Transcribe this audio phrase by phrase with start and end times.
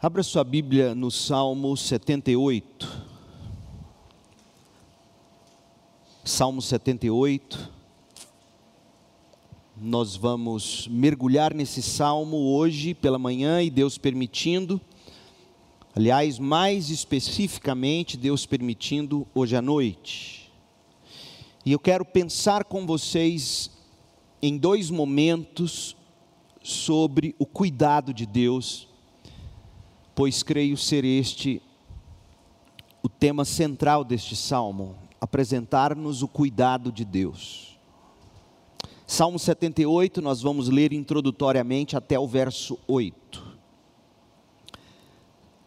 [0.00, 3.04] Abra sua Bíblia no Salmo 78.
[6.24, 7.68] Salmo 78.
[9.76, 14.80] Nós vamos mergulhar nesse salmo hoje pela manhã e Deus permitindo.
[15.96, 20.52] Aliás, mais especificamente, Deus permitindo, hoje à noite.
[21.66, 23.68] E eu quero pensar com vocês
[24.40, 25.96] em dois momentos
[26.62, 28.87] sobre o cuidado de Deus
[30.18, 31.62] pois creio ser este
[33.00, 37.78] o tema central deste salmo, apresentar-nos o cuidado de Deus.
[39.06, 43.58] Salmo 78, nós vamos ler introdutoriamente até o verso 8.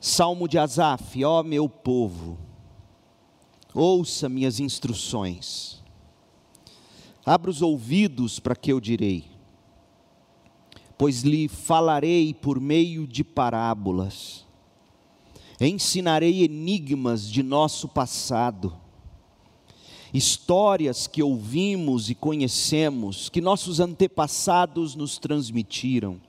[0.01, 2.37] Salmo de Asaf, ó meu povo,
[3.73, 5.81] ouça minhas instruções,
[7.25, 9.30] abra os ouvidos para que eu direi
[11.01, 14.45] pois lhe falarei por meio de parábolas,
[15.59, 18.77] ensinarei enigmas de nosso passado,
[20.13, 26.21] histórias que ouvimos e conhecemos, que nossos antepassados nos transmitiram.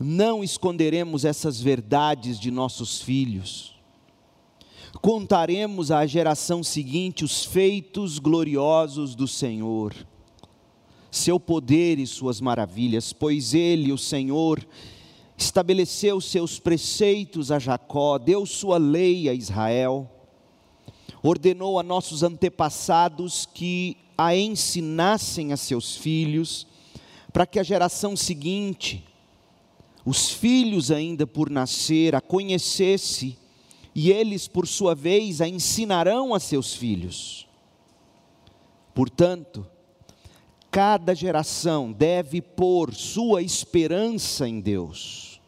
[0.00, 3.78] Não esconderemos essas verdades de nossos filhos.
[5.00, 9.94] Contaremos à geração seguinte os feitos gloriosos do Senhor
[11.16, 14.66] seu poder e suas maravilhas, pois ele, o Senhor,
[15.36, 20.10] estabeleceu seus preceitos a Jacó, deu sua lei a Israel,
[21.22, 26.66] ordenou a nossos antepassados que a ensinassem a seus filhos,
[27.32, 29.04] para que a geração seguinte,
[30.04, 33.36] os filhos ainda por nascer, a conhecesse,
[33.94, 37.46] e eles, por sua vez, a ensinarão a seus filhos.
[38.94, 39.66] Portanto,
[40.76, 45.40] cada geração deve pôr sua esperança em Deus.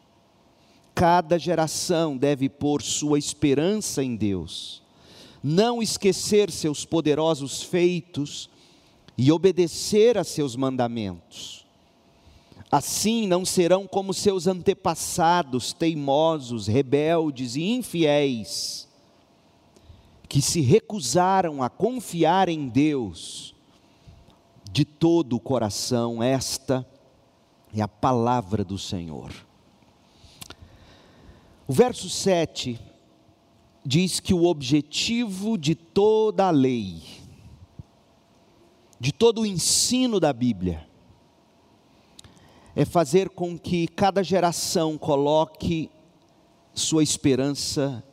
[0.95, 4.81] Cada geração deve pôr sua esperança em Deus.
[5.43, 8.49] Não esquecer seus poderosos feitos
[9.15, 11.63] e obedecer a seus mandamentos.
[12.71, 18.87] Assim não serão como seus antepassados, teimosos, rebeldes e infiéis,
[20.27, 23.53] que se recusaram a confiar em Deus
[24.71, 26.85] de todo o coração, esta
[27.73, 29.33] é a palavra do Senhor.
[31.67, 32.79] O verso 7
[33.85, 37.01] diz que o objetivo de toda a lei,
[38.99, 40.87] de todo o ensino da Bíblia,
[42.75, 45.89] é fazer com que cada geração coloque
[46.73, 48.03] sua esperança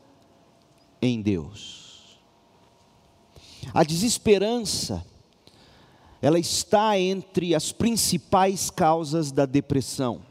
[1.00, 2.19] em Deus.
[3.73, 5.05] A desesperança,
[6.21, 10.22] ela está entre as principais causas da depressão.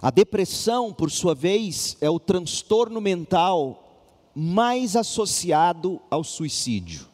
[0.00, 3.90] A depressão, por sua vez, é o transtorno mental
[4.34, 7.06] mais associado ao suicídio.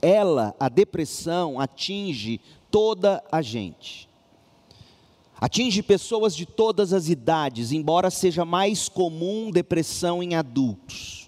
[0.00, 2.40] Ela, a depressão, atinge
[2.70, 4.08] toda a gente.
[5.38, 11.23] Atinge pessoas de todas as idades, embora seja mais comum depressão em adultos.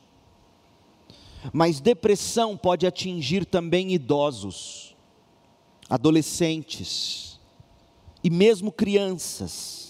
[1.52, 4.94] Mas depressão pode atingir também idosos,
[5.88, 7.38] adolescentes
[8.22, 9.86] e mesmo crianças.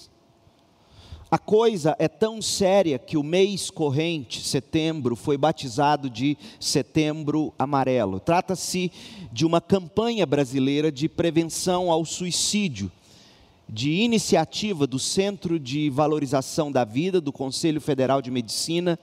[1.28, 8.20] A coisa é tão séria que o mês corrente, setembro, foi batizado de Setembro Amarelo.
[8.20, 8.92] Trata-se
[9.32, 12.92] de uma campanha brasileira de prevenção ao suicídio,
[13.68, 18.96] de iniciativa do Centro de Valorização da Vida, do Conselho Federal de Medicina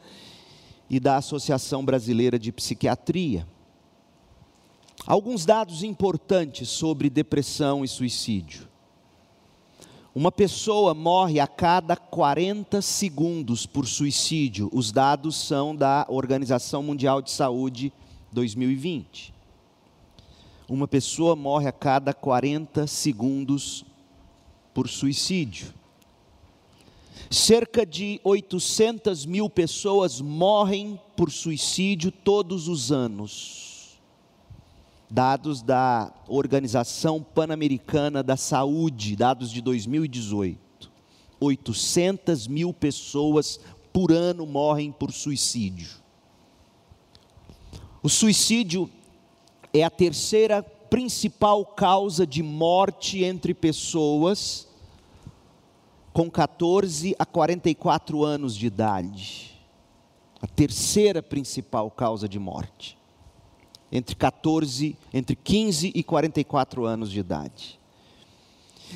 [0.93, 3.47] e da Associação Brasileira de Psiquiatria.
[5.07, 8.67] Alguns dados importantes sobre depressão e suicídio.
[10.13, 14.69] Uma pessoa morre a cada 40 segundos por suicídio.
[14.71, 17.91] Os dados são da Organização Mundial de Saúde
[18.31, 19.33] 2020.
[20.69, 23.83] Uma pessoa morre a cada 40 segundos
[24.75, 25.73] por suicídio.
[27.29, 33.99] Cerca de 800 mil pessoas morrem por suicídio todos os anos.
[35.09, 40.91] Dados da Organização Pan-Americana da Saúde, dados de 2018.
[41.39, 43.59] 800 mil pessoas
[43.91, 45.89] por ano morrem por suicídio.
[48.01, 48.89] O suicídio
[49.73, 54.67] é a terceira principal causa de morte entre pessoas
[56.13, 59.51] com 14 a 44 anos de idade.
[60.39, 62.97] A terceira principal causa de morte.
[63.91, 67.79] Entre 14, entre 15 e 44 anos de idade.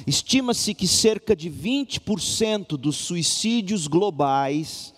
[0.05, 4.93] Estima-se que cerca de 20% dos suicídios globais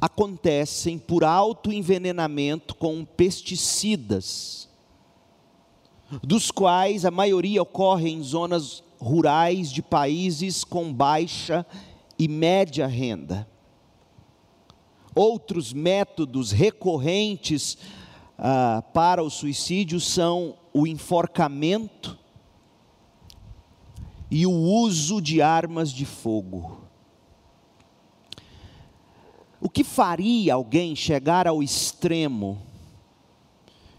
[0.00, 4.68] acontecem por autoenvenenamento com pesticidas,
[6.22, 11.66] dos quais a maioria ocorre em zonas rurais de países com baixa
[12.18, 13.48] e média renda.
[15.14, 17.78] Outros métodos recorrentes
[18.38, 22.18] ah, para o suicídio são o enforcamento
[24.30, 26.82] e o uso de armas de fogo.
[29.60, 32.60] O que faria alguém chegar ao extremo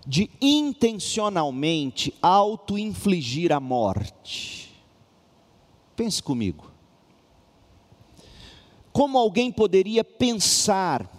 [0.05, 4.66] de intencionalmente auto-infligir a morte?
[5.97, 6.71] Pense comigo.
[8.93, 11.09] Como alguém poderia pensar,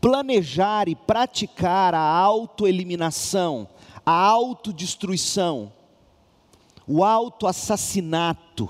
[0.00, 3.68] planejar e praticar a autoeliminação,
[4.04, 5.72] a autodestruição,
[6.84, 8.68] o autoassassinato?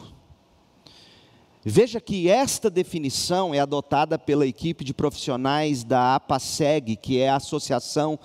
[1.65, 7.37] Veja que esta definição é adotada pela equipe de profissionais da APASEG, que é a
[7.37, 8.19] Associação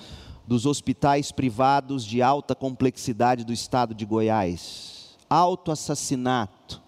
[0.45, 4.94] dos Hospitais Privados de Alta Complexidade do Estado de Goiás.
[5.29, 6.81] Autoassassinato,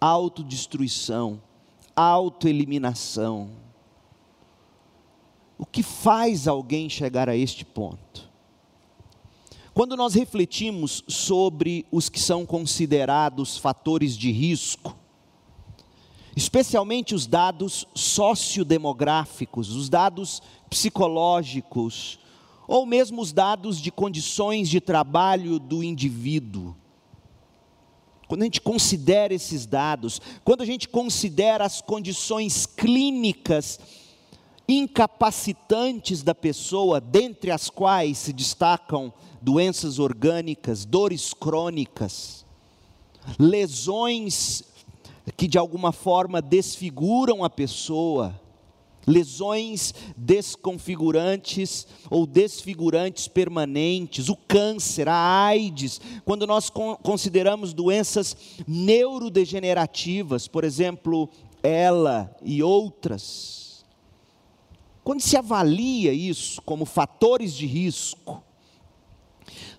[0.00, 1.40] autodestruição,
[1.94, 3.50] autoeliminação.
[5.58, 8.28] O que faz alguém chegar a este ponto?
[9.72, 14.96] Quando nós refletimos sobre os que são considerados fatores de risco,
[16.34, 22.18] especialmente os dados sociodemográficos, os dados psicológicos,
[22.68, 26.74] ou mesmo os dados de condições de trabalho do indivíduo.
[28.28, 33.78] Quando a gente considera esses dados, quando a gente considera as condições clínicas
[34.68, 42.44] incapacitantes da pessoa, dentre as quais se destacam doenças orgânicas, dores crônicas,
[43.38, 44.64] lesões
[45.36, 48.40] que de alguma forma desfiguram a pessoa,
[49.06, 56.70] lesões desconfigurantes ou desfigurantes permanentes, o câncer, a AIDS, quando nós
[57.02, 58.36] consideramos doenças
[58.66, 61.30] neurodegenerativas, por exemplo,
[61.62, 63.84] ela e outras.
[65.04, 68.42] Quando se avalia isso como fatores de risco,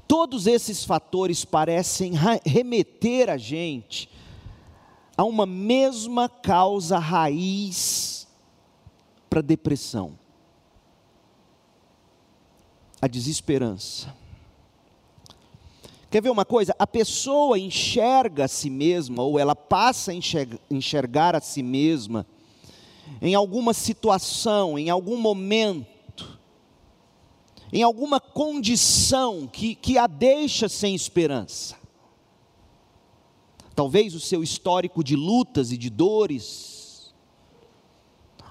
[0.07, 2.13] todos esses fatores parecem
[2.45, 4.09] remeter a gente
[5.18, 8.17] há uma mesma causa raiz
[9.29, 10.18] para a depressão:
[13.01, 14.15] a desesperança.
[16.09, 16.74] Quer ver uma coisa?
[16.79, 20.15] A pessoa enxerga a si mesma, ou ela passa a
[20.71, 22.25] enxergar, a si mesma,
[23.21, 26.39] em alguma situação, em algum momento,
[27.73, 31.75] em alguma condição que, que a deixa sem esperança
[33.77, 36.76] talvez o seu histórico de lutas e de dores,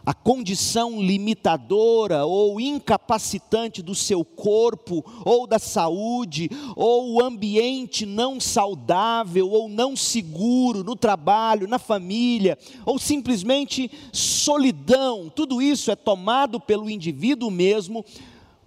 [0.07, 8.39] a condição limitadora ou incapacitante do seu corpo ou da saúde, ou o ambiente não
[8.39, 16.61] saudável ou não seguro no trabalho, na família, ou simplesmente solidão, tudo isso é tomado
[16.61, 18.05] pelo indivíduo mesmo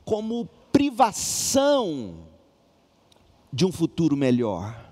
[0.04, 2.16] como privação
[3.52, 4.90] de um futuro melhor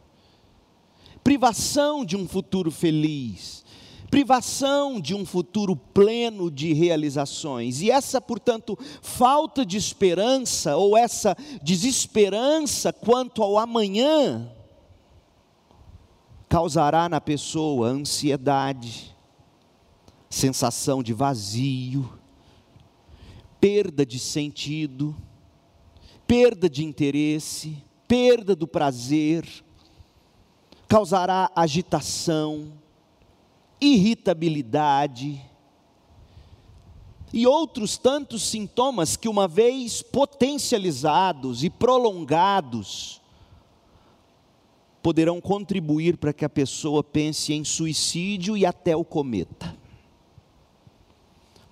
[1.28, 3.66] privação de um futuro feliz,
[4.10, 7.82] privação de um futuro pleno de realizações.
[7.82, 14.52] E essa, portanto, falta de esperança ou essa desesperança quanto ao amanhã
[16.50, 19.16] causará na pessoa ansiedade,
[20.30, 22.18] sensação de vazio,
[23.60, 25.16] perda de sentido,
[26.26, 29.46] perda de interesse, perda do prazer
[30.88, 32.72] causará agitação,
[33.80, 35.42] irritabilidade
[37.34, 43.22] e outros tantos sintomas que, uma vez potencializados e prolongados,
[45.02, 49.76] poderão contribuir para que a pessoa pense em suicídio e até o cometa.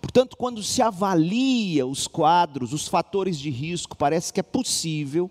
[0.01, 5.29] Portanto, quando se avalia os quadros, os fatores de risco, parece que é possível,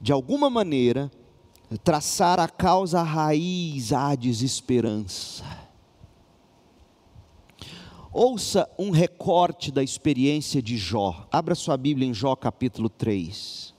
[0.00, 1.10] de alguma maneira,
[1.78, 5.44] traçar a causa raiz à desesperança.
[8.12, 11.26] Ouça um recorte da experiência de Jó.
[11.32, 13.72] Abra sua Bíblia em Jó capítulo 3.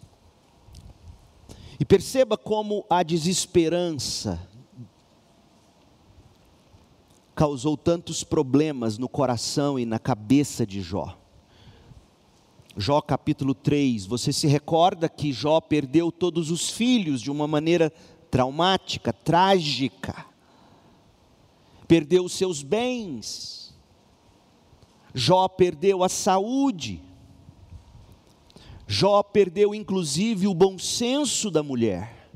[1.80, 4.40] E perceba como a desesperança
[7.36, 11.18] causou tantos problemas no coração e na cabeça de Jó.
[12.76, 17.92] Jó capítulo 3, você se recorda que Jó perdeu todos os filhos de uma maneira
[18.32, 20.26] traumática, trágica.
[21.88, 23.76] Perdeu os seus bens.
[25.14, 27.00] Jó perdeu a saúde.
[28.88, 32.30] Jó perdeu inclusive o bom senso da mulher.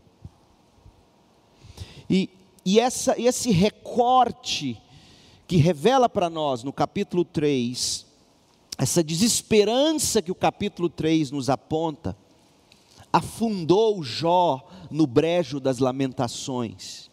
[2.07, 2.29] E,
[2.63, 4.79] e essa, esse recorte
[5.47, 8.06] que revela para nós no capítulo 3,
[8.77, 12.15] essa desesperança que o capítulo 3 nos aponta,
[13.11, 17.07] afundou Jó no brejo das lamentações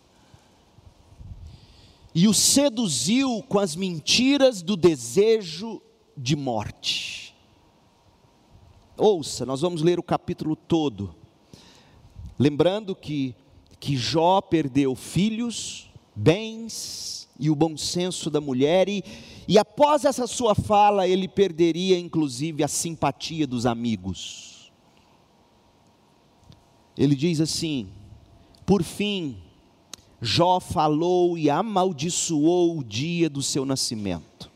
[2.14, 5.83] e o seduziu com as mentiras do desejo
[6.16, 7.35] de morte.
[8.97, 11.12] Ouça, nós vamos ler o capítulo todo,
[12.38, 13.35] lembrando que,
[13.80, 19.02] que Jó perdeu filhos, bens e o bom senso da mulher, e,
[19.46, 24.72] e após essa sua fala, ele perderia inclusive a simpatia dos amigos.
[26.96, 27.90] Ele diz assim:
[28.66, 29.36] por fim,
[30.20, 34.50] Jó falou e amaldiçoou o dia do seu nascimento.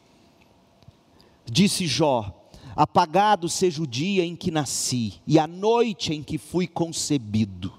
[1.44, 2.34] Disse Jó:
[2.74, 7.72] Apagado seja o dia em que nasci e a noite em que fui concebido.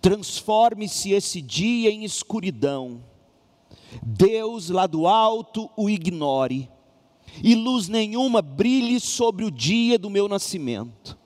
[0.00, 3.02] Transforme-se esse dia em escuridão.
[4.02, 6.68] Deus lá do alto o ignore,
[7.42, 11.18] e luz nenhuma brilhe sobre o dia do meu nascimento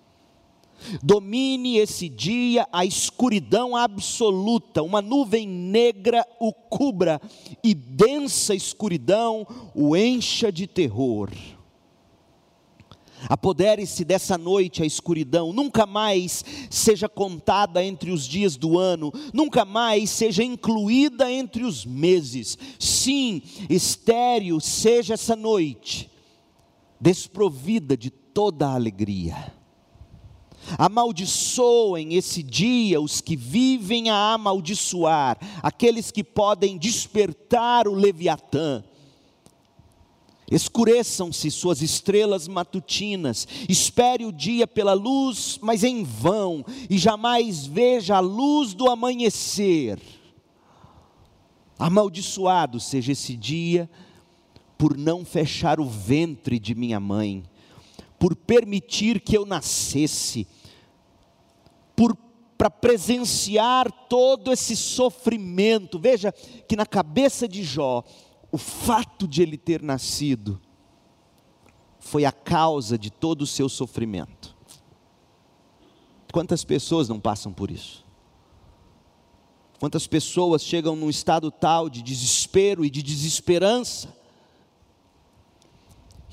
[1.02, 7.21] domine esse dia a escuridão absoluta, uma nuvem negra o cubra
[7.62, 11.31] e densa escuridão o encha de terror.
[13.29, 19.64] Apodere-se dessa noite a escuridão, nunca mais seja contada entre os dias do ano, nunca
[19.64, 22.59] mais seja incluída entre os meses.
[22.79, 26.11] Sim, estéreo seja essa noite,
[27.00, 29.52] desprovida de toda a alegria
[30.79, 38.83] Amaldiçoem esse dia os que vivem a amaldiçoar, aqueles que podem despertar o Leviatã.
[40.51, 48.17] Escureçam-se suas estrelas matutinas, espere o dia pela luz, mas em vão, e jamais veja
[48.17, 49.99] a luz do amanhecer.
[51.79, 53.89] Amaldiçoado seja esse dia,
[54.77, 57.45] por não fechar o ventre de minha mãe
[58.23, 60.47] por permitir que eu nascesse,
[61.97, 62.17] por
[62.57, 65.99] para presenciar todo esse sofrimento.
[65.99, 66.31] Veja
[66.69, 68.05] que na cabeça de Jó,
[68.53, 70.61] o fato de ele ter nascido
[71.99, 74.55] foi a causa de todo o seu sofrimento.
[76.31, 78.05] Quantas pessoas não passam por isso?
[79.81, 84.15] Quantas pessoas chegam num estado tal de desespero e de desesperança,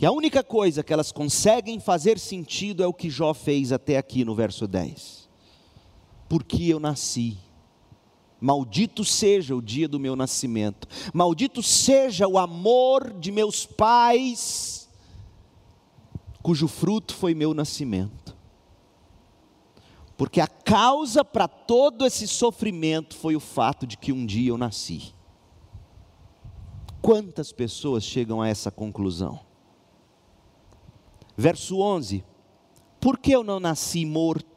[0.01, 3.97] e a única coisa que elas conseguem fazer sentido é o que Jó fez até
[3.97, 5.27] aqui no verso 10.
[6.29, 7.37] Porque eu nasci.
[8.41, 10.87] Maldito seja o dia do meu nascimento.
[11.13, 14.89] Maldito seja o amor de meus pais,
[16.41, 18.37] cujo fruto foi meu nascimento.
[20.17, 24.57] Porque a causa para todo esse sofrimento foi o fato de que um dia eu
[24.57, 25.13] nasci.
[27.01, 29.39] Quantas pessoas chegam a essa conclusão?
[31.37, 32.23] Verso 11:
[32.99, 34.48] Por que eu não nasci morto?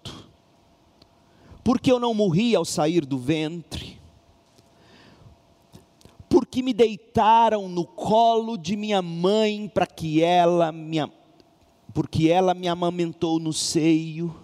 [1.64, 4.00] Por que eu não morri ao sair do ventre?
[6.28, 10.98] Por que me deitaram no colo de minha mãe para que ela me
[11.92, 14.34] porque ela me amamentou no seio?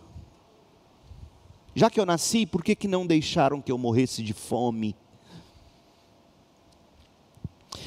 [1.75, 4.97] Já que eu nasci, por que, que não deixaram que eu morresse de fome?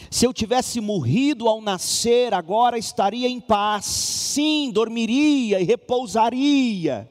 [0.10, 3.86] Se eu tivesse morrido ao nascer, agora estaria em paz.
[3.86, 7.11] Sim, dormiria e repousaria.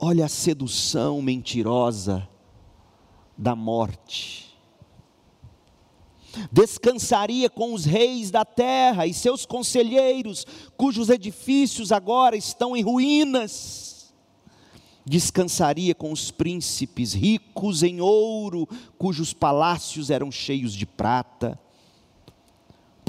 [0.00, 2.26] Olha a sedução mentirosa
[3.36, 4.56] da morte.
[6.50, 13.90] Descansaria com os reis da terra e seus conselheiros, cujos edifícios agora estão em ruínas
[15.10, 21.58] descansaria com os príncipes ricos em ouro, cujos palácios eram cheios de prata.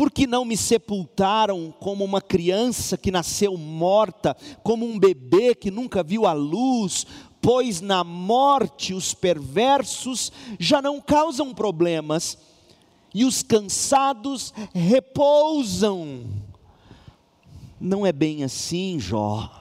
[0.01, 5.69] Por que não me sepultaram como uma criança que nasceu morta, como um bebê que
[5.69, 7.05] nunca viu a luz?
[7.39, 12.35] Pois na morte os perversos já não causam problemas,
[13.13, 16.25] e os cansados repousam.
[17.79, 19.51] Não é bem assim, Jó.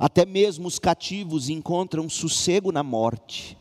[0.00, 3.54] Até mesmo os cativos encontram sossego na morte,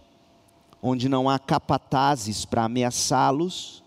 [0.82, 3.86] onde não há capatazes para ameaçá-los.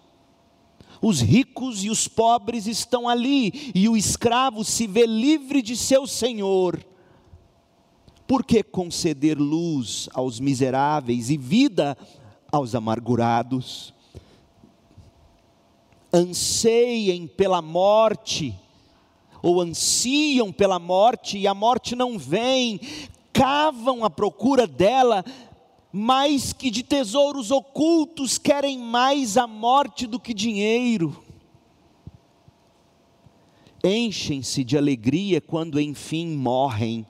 [1.02, 6.06] Os ricos e os pobres estão ali, e o escravo se vê livre de seu
[6.06, 6.84] senhor,
[8.26, 11.98] Por que conceder luz aos miseráveis e vida
[12.52, 13.92] aos amargurados?
[16.12, 18.54] Anseiem pela morte,
[19.42, 22.78] ou ansiam pela morte, e a morte não vem,
[23.32, 25.24] cavam à procura dela,
[25.92, 31.22] mais que de tesouros ocultos, querem mais a morte do que dinheiro.
[33.82, 37.06] Enchem-se de alegria quando enfim morrem,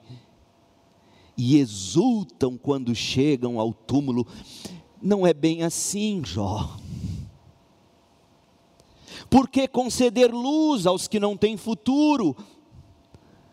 [1.37, 4.27] e exultam quando chegam ao túmulo.
[5.01, 6.77] Não é bem assim, Jó.
[9.29, 12.35] Por que conceder luz aos que não têm futuro?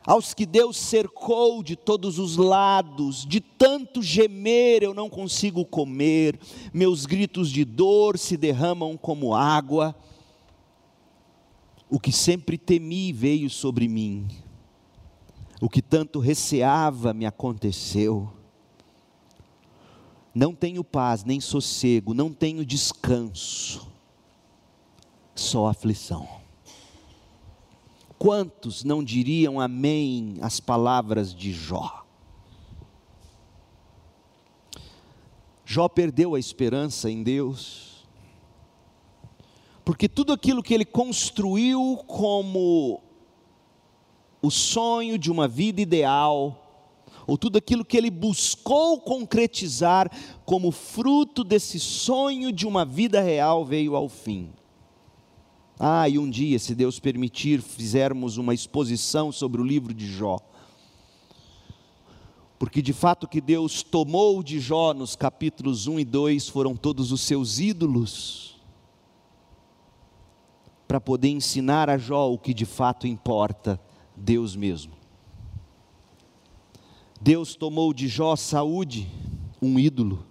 [0.08, 6.40] Aos que Deus cercou de todos os lados, de tanto gemer eu não consigo comer,
[6.72, 9.94] meus gritos de dor se derramam como água.
[11.90, 14.26] O que sempre temi veio sobre mim,
[15.60, 18.32] o que tanto receava me aconteceu.
[20.34, 23.86] Não tenho paz nem sossego, não tenho descanso,
[25.34, 26.47] só aflição.
[28.18, 32.04] Quantos não diriam amém às palavras de Jó?
[35.64, 38.06] Jó perdeu a esperança em Deus,
[39.84, 43.02] porque tudo aquilo que ele construiu como
[44.42, 46.64] o sonho de uma vida ideal,
[47.26, 50.10] ou tudo aquilo que ele buscou concretizar
[50.44, 54.50] como fruto desse sonho de uma vida real veio ao fim.
[55.78, 60.38] Ah, e um dia, se Deus permitir, fizermos uma exposição sobre o livro de Jó.
[62.58, 67.12] Porque de fato que Deus tomou de Jó nos capítulos 1 e 2 foram todos
[67.12, 68.60] os seus ídolos,
[70.88, 73.80] para poder ensinar a Jó o que de fato importa,
[74.16, 74.94] Deus mesmo.
[77.20, 79.08] Deus tomou de Jó saúde,
[79.62, 80.26] um ídolo,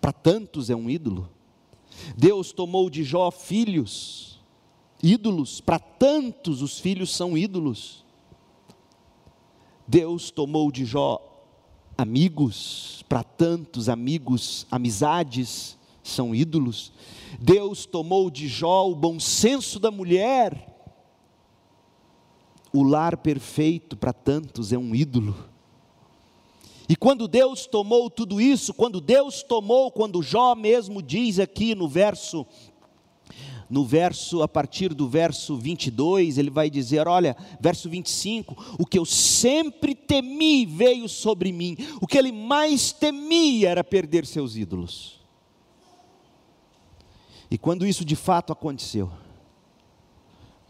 [0.00, 1.28] para tantos é um ídolo.
[2.16, 4.40] Deus tomou de Jó filhos,
[5.02, 8.04] ídolos, para tantos os filhos são ídolos.
[9.86, 11.20] Deus tomou de Jó
[11.96, 16.92] amigos, para tantos amigos, amizades são ídolos.
[17.38, 20.68] Deus tomou de Jó o bom senso da mulher.
[22.72, 25.51] O lar perfeito para tantos é um ídolo.
[26.88, 31.88] E quando Deus tomou tudo isso, quando Deus tomou, quando Jó mesmo diz aqui no
[31.88, 32.46] verso
[33.70, 38.98] no verso, a partir do verso 22, ele vai dizer: Olha, verso 25: O que
[38.98, 45.18] eu sempre temi veio sobre mim, o que ele mais temia era perder seus ídolos.
[47.50, 49.10] E quando isso de fato aconteceu,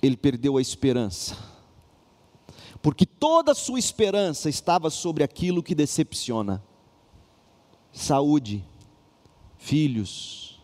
[0.00, 1.51] ele perdeu a esperança
[2.82, 6.62] porque toda a sua esperança estava sobre aquilo que decepciona:
[7.92, 8.64] saúde,
[9.56, 10.60] filhos,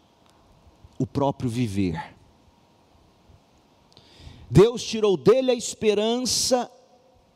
[0.99, 2.17] o próprio viver.
[4.51, 6.71] Deus tirou dele a esperança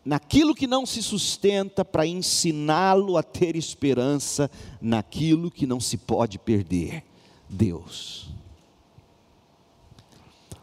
[0.04, 6.38] naquilo que não se sustenta para ensiná-lo a ter esperança naquilo que não se pode
[6.38, 7.04] perder.
[7.48, 8.31] Deus.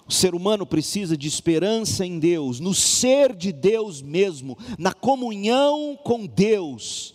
[0.09, 5.95] O ser humano precisa de esperança em Deus, no ser de Deus mesmo, na comunhão
[6.03, 7.13] com Deus,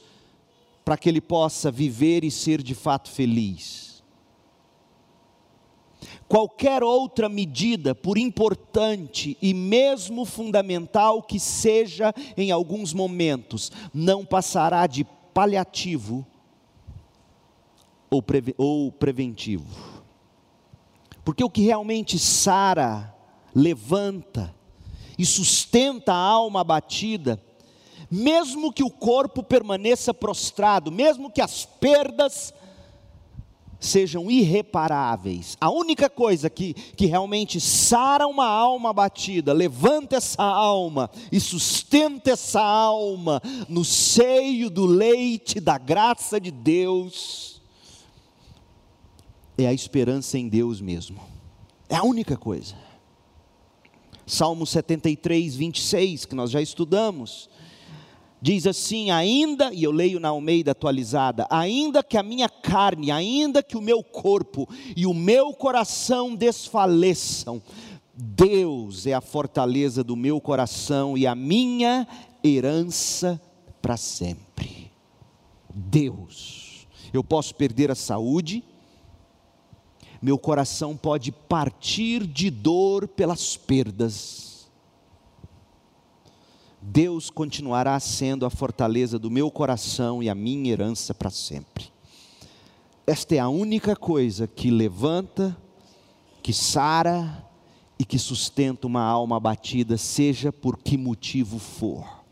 [0.84, 4.00] para que ele possa viver e ser de fato feliz.
[6.28, 14.86] Qualquer outra medida, por importante e mesmo fundamental que seja em alguns momentos, não passará
[14.86, 15.04] de
[15.34, 16.24] paliativo
[18.56, 19.93] ou, preventivo.
[21.24, 23.14] Porque o que realmente sara,
[23.54, 24.54] levanta
[25.16, 27.40] e sustenta a alma abatida,
[28.10, 32.52] mesmo que o corpo permaneça prostrado, mesmo que as perdas
[33.84, 41.10] sejam irreparáveis, a única coisa que, que realmente sara uma alma abatida, levanta essa alma
[41.30, 47.53] e sustenta essa alma no seio do leite da graça de Deus,
[49.56, 51.20] é a esperança em Deus mesmo.
[51.88, 52.74] É a única coisa.
[54.26, 57.48] Salmo 73, 26, que nós já estudamos,
[58.40, 63.62] diz assim: ainda, e eu leio na Almeida atualizada, ainda que a minha carne, ainda
[63.62, 67.62] que o meu corpo e o meu coração desfaleçam,
[68.14, 72.06] Deus é a fortaleza do meu coração e a minha
[72.42, 73.40] herança
[73.82, 74.90] para sempre.
[75.74, 76.86] Deus.
[77.12, 78.64] Eu posso perder a saúde,
[80.20, 84.68] meu coração pode partir de dor pelas perdas.
[86.80, 91.92] Deus continuará sendo a fortaleza do meu coração e a minha herança para sempre.
[93.06, 95.56] Esta é a única coisa que levanta,
[96.42, 97.46] que sara
[97.98, 102.23] e que sustenta uma alma abatida, seja por que motivo for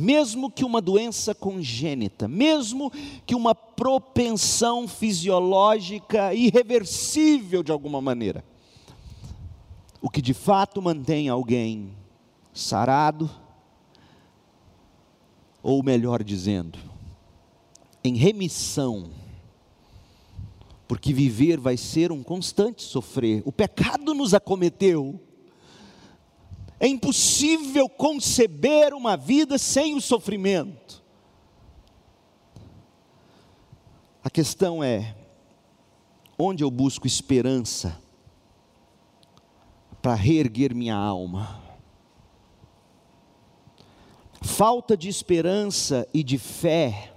[0.00, 2.88] mesmo que uma doença congênita, mesmo
[3.26, 8.44] que uma propensão fisiológica irreversível de alguma maneira.
[10.00, 11.90] O que de fato mantém alguém
[12.54, 13.28] sarado,
[15.60, 16.78] ou melhor dizendo,
[18.04, 19.10] em remissão,
[20.86, 23.42] porque viver vai ser um constante sofrer.
[23.44, 25.20] O pecado nos acometeu,
[26.80, 31.02] é impossível conceber uma vida sem o sofrimento.
[34.22, 35.16] A questão é:
[36.38, 38.00] onde eu busco esperança
[40.00, 41.66] para reerguer minha alma?
[44.40, 47.12] Falta de esperança e de fé,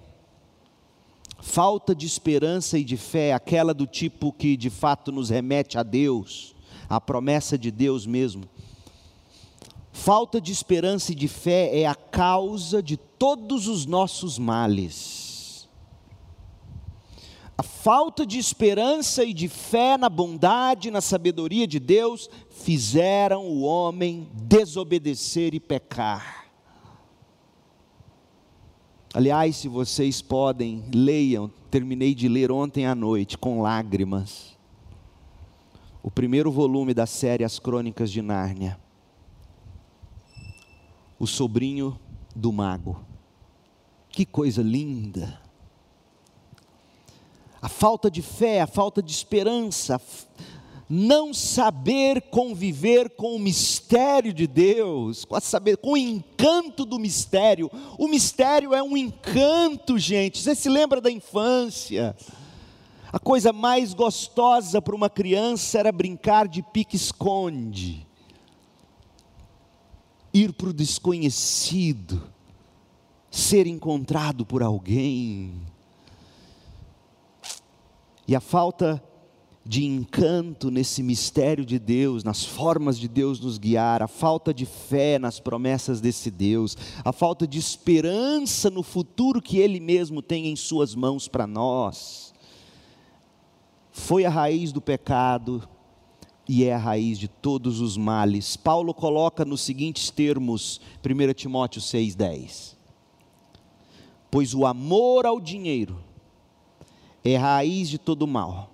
[1.39, 5.84] falta de esperança e de fé, aquela do tipo que de fato nos remete a
[5.84, 6.56] Deus,
[6.89, 8.50] a promessa de Deus mesmo
[9.91, 15.69] Falta de esperança e de fé é a causa de todos os nossos males.
[17.58, 23.62] A falta de esperança e de fé na bondade na sabedoria de Deus fizeram o
[23.62, 26.45] homem desobedecer e pecar.
[29.13, 34.58] Aliás, se vocês podem, leiam, terminei de ler ontem à noite com lágrimas.
[36.01, 38.80] O primeiro volume da série As Crônicas de Nárnia
[41.21, 41.99] o sobrinho
[42.36, 43.05] do mago.
[44.10, 45.39] Que coisa linda!
[47.62, 50.01] A falta de fé, a falta de esperança,
[50.89, 57.69] não saber conviver com o mistério de Deus, com, saber, com o encanto do mistério.
[57.99, 60.39] O mistério é um encanto, gente.
[60.39, 62.15] Você se lembra da infância?
[63.13, 68.07] A coisa mais gostosa para uma criança era brincar de pique-esconde
[70.33, 72.21] ir para o desconhecido,
[73.29, 75.53] ser encontrado por alguém.
[78.27, 79.03] E a falta
[79.63, 84.65] de encanto nesse mistério de Deus, nas formas de Deus nos guiar, a falta de
[84.65, 90.47] fé nas promessas desse Deus, a falta de esperança no futuro que Ele mesmo tem
[90.47, 92.33] em Suas mãos para nós,
[93.91, 95.67] foi a raiz do pecado
[96.53, 98.57] e é a raiz de todos os males.
[98.57, 102.75] Paulo coloca nos seguintes termos, 1 Timóteo 6,10:
[104.29, 106.03] Pois o amor ao dinheiro
[107.23, 108.69] é a raiz de todo mal.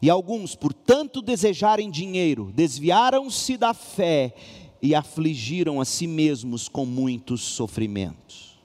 [0.00, 4.32] E alguns, por tanto desejarem dinheiro, desviaram-se da fé
[4.80, 8.60] e afligiram a si mesmos com muitos sofrimentos.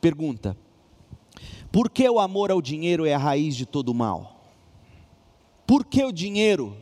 [0.00, 0.56] Pergunta:
[1.70, 4.31] por que o amor ao dinheiro é a raiz de todo mal?
[5.72, 6.76] Por que o dinheiro?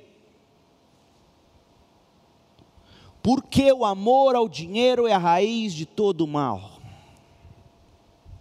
[3.22, 6.80] Porque o amor ao dinheiro é a raiz de todo o mal.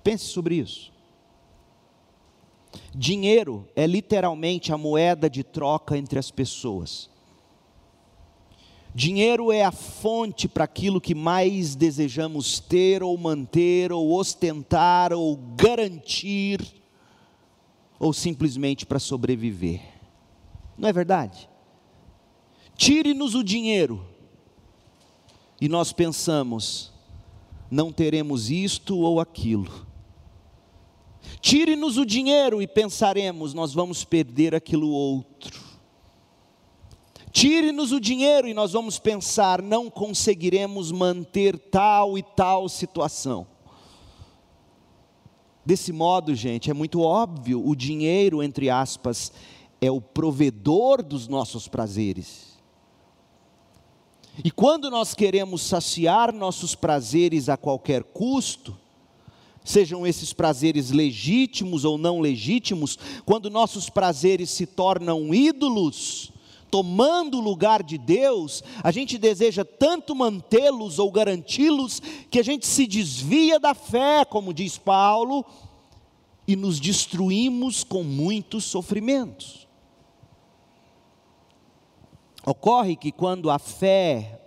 [0.04, 0.92] Pense sobre isso.
[2.96, 7.12] Dinheiro é literalmente a moeda de troca entre as pessoas.
[8.92, 15.38] Dinheiro é a fonte para aquilo que mais desejamos ter, ou manter, ou ostentar, ou
[15.56, 16.60] garantir,
[18.00, 19.99] ou simplesmente para sobreviver.
[20.80, 21.50] Não é verdade?
[22.76, 24.08] Tire-nos o dinheiro.
[25.60, 26.94] E nós pensamos,
[27.70, 29.86] não teremos isto ou aquilo.
[31.42, 35.60] Tire-nos o dinheiro e pensaremos, nós vamos perder aquilo outro.
[37.30, 43.46] Tire-nos o dinheiro e nós vamos pensar, não conseguiremos manter tal e tal situação.
[45.66, 49.32] Desse modo, gente, é muito óbvio, o dinheiro, entre aspas,
[49.82, 52.50] é o provedor dos nossos prazeres.
[54.44, 58.78] E quando nós queremos saciar nossos prazeres a qualquer custo,
[59.64, 66.32] sejam esses prazeres legítimos ou não legítimos, quando nossos prazeres se tornam ídolos,
[66.72, 72.66] tomando o lugar de Deus, a gente deseja tanto mantê-los ou garanti-los, que a gente
[72.66, 75.46] se desvia da fé, como diz Paulo,
[76.48, 79.69] e nos destruímos com muitos sofrimentos.
[82.50, 84.42] Ocorre que quando a fé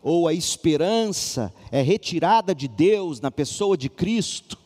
[0.00, 4.56] ou a esperança é retirada de Deus na pessoa de Cristo,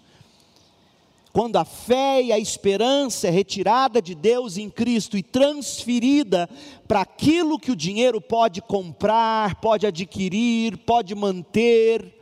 [1.32, 6.46] quando a fé e a esperança é retirada de Deus em Cristo e transferida
[6.86, 12.14] para aquilo que o dinheiro pode comprar, pode adquirir, pode manter,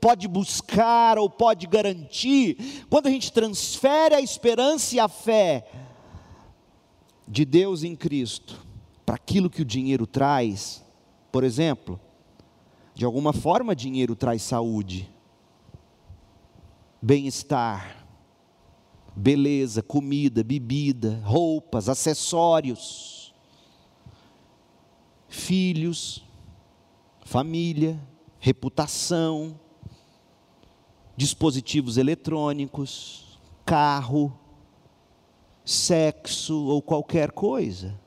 [0.00, 5.66] pode buscar ou pode garantir, quando a gente transfere a esperança e a fé
[7.28, 8.65] de Deus em Cristo
[9.06, 10.84] para aquilo que o dinheiro traz,
[11.30, 12.00] por exemplo,
[12.92, 15.08] de alguma forma dinheiro traz saúde,
[17.00, 18.04] bem-estar,
[19.14, 23.32] beleza, comida, bebida, roupas, acessórios,
[25.28, 26.24] filhos,
[27.24, 28.00] família,
[28.40, 29.60] reputação,
[31.16, 34.36] dispositivos eletrônicos, carro,
[35.64, 38.05] sexo ou qualquer coisa.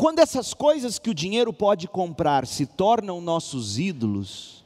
[0.00, 4.64] Quando essas coisas que o dinheiro pode comprar se tornam nossos ídolos,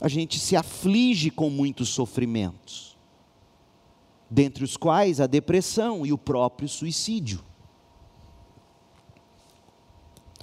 [0.00, 2.96] a gente se aflige com muitos sofrimentos
[4.28, 7.44] dentre os quais a depressão e o próprio suicídio.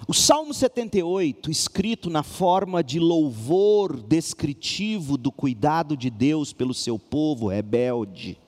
[0.08, 6.98] O Salmo 78, escrito na forma de louvor descritivo do cuidado de Deus pelo seu
[6.98, 8.40] povo rebelde,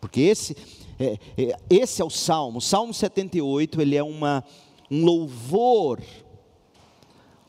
[0.00, 0.56] porque esse
[0.98, 4.42] é, é, esse é o Salmo, o Salmo 78, ele é uma,
[4.90, 6.00] um louvor,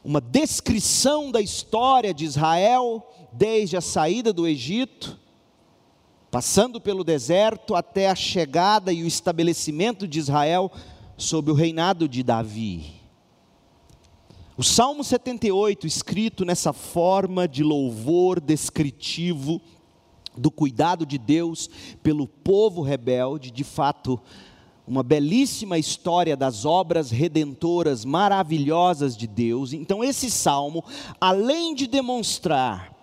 [0.03, 5.19] uma descrição da história de Israel, desde a saída do Egito,
[6.31, 10.71] passando pelo deserto até a chegada e o estabelecimento de Israel
[11.15, 12.97] sob o reinado de Davi.
[14.57, 19.61] O Salmo 78, escrito nessa forma de louvor descritivo
[20.35, 21.69] do cuidado de Deus
[22.01, 24.19] pelo povo rebelde, de fato,
[24.87, 29.73] uma belíssima história das obras redentoras maravilhosas de Deus.
[29.73, 30.83] Então, esse salmo,
[31.19, 32.95] além de demonstrar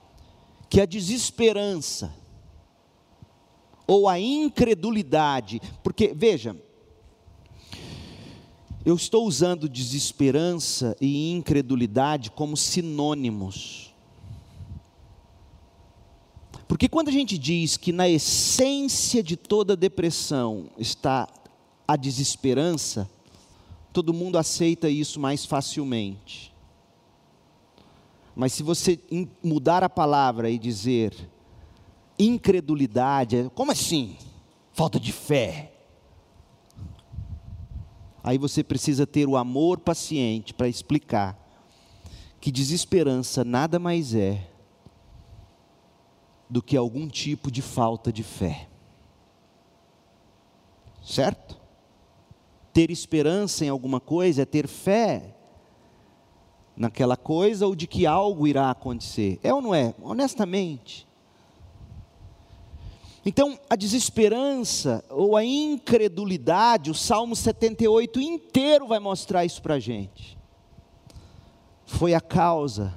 [0.70, 2.14] que a desesperança,
[3.87, 6.57] ou a incredulidade, porque, veja,
[8.83, 13.94] eu estou usando desesperança e incredulidade como sinônimos.
[16.66, 21.29] Porque quando a gente diz que na essência de toda depressão está
[21.87, 23.09] a desesperança,
[23.92, 26.53] todo mundo aceita isso mais facilmente.
[28.35, 28.99] Mas se você
[29.42, 31.14] mudar a palavra e dizer
[32.18, 33.51] incredulidade.
[33.55, 34.16] Como assim?
[34.73, 35.73] Falta de fé.
[38.23, 41.38] Aí você precisa ter o amor paciente para explicar
[42.40, 44.51] que desesperança nada mais é
[46.49, 48.68] do que algum tipo de falta de fé.
[51.03, 51.59] Certo?
[52.74, 55.34] Ter esperança em alguma coisa é ter fé
[56.76, 59.38] naquela coisa ou de que algo irá acontecer.
[59.42, 59.94] É ou não é?
[60.02, 61.06] Honestamente.
[63.24, 69.80] Então, a desesperança ou a incredulidade, o Salmo 78 inteiro vai mostrar isso para a
[69.80, 70.37] gente.
[71.87, 72.92] Foi a causa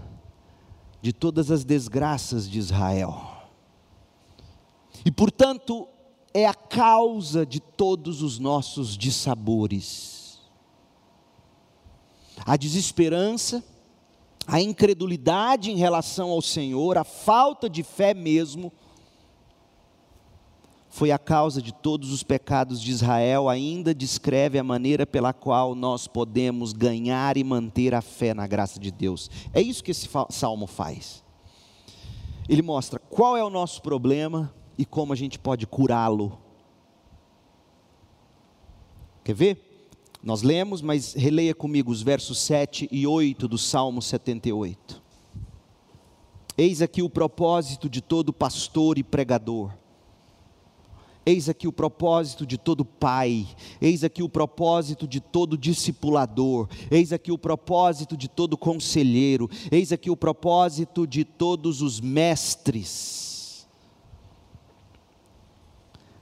[1.01, 3.37] de todas as desgraças de Israel.
[5.05, 5.87] E, portanto,
[6.37, 10.39] é a causa de todos os nossos dissabores.
[12.45, 13.63] A desesperança,
[14.45, 18.71] a incredulidade em relação ao Senhor, a falta de fé mesmo,
[20.89, 25.73] foi a causa de todos os pecados de Israel, ainda descreve a maneira pela qual
[25.73, 29.27] nós podemos ganhar e manter a fé na graça de Deus.
[29.51, 31.23] É isso que esse salmo faz.
[32.47, 36.37] Ele mostra qual é o nosso problema e como a gente pode curá-lo.
[39.23, 39.89] Quer ver?
[40.23, 45.01] Nós lemos, mas releia comigo os versos 7 e 8 do Salmo 78.
[46.57, 49.71] Eis aqui o propósito de todo pastor e pregador
[51.27, 53.45] Eis aqui o propósito de todo pai,
[53.81, 59.91] eis aqui o propósito de todo discipulador, eis aqui o propósito de todo conselheiro, eis
[59.91, 63.36] aqui o propósito de todos os mestres.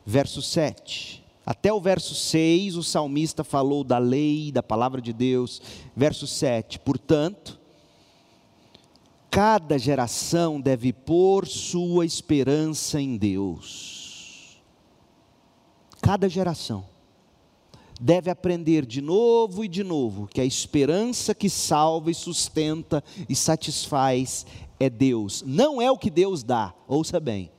[0.06, 1.24] Verso 7.
[1.46, 5.62] Até o verso 6, o salmista falou da lei, da palavra de Deus.
[5.96, 6.80] Verso 7.
[6.80, 7.60] Portanto,
[9.30, 13.96] cada geração deve pôr sua esperança em Deus
[16.06, 16.86] cada geração
[18.00, 23.36] deve aprender de novo e de novo que a esperança que salva e sustenta e
[23.36, 24.46] satisfaz
[24.80, 27.50] é Deus, não é o que Deus dá, ouça bem.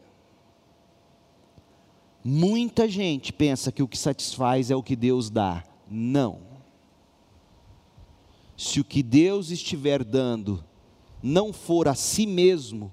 [2.28, 6.40] Muita gente pensa que o que satisfaz é o que Deus dá, não.
[8.56, 10.64] Se o que Deus estiver dando
[11.22, 12.92] não for a si mesmo,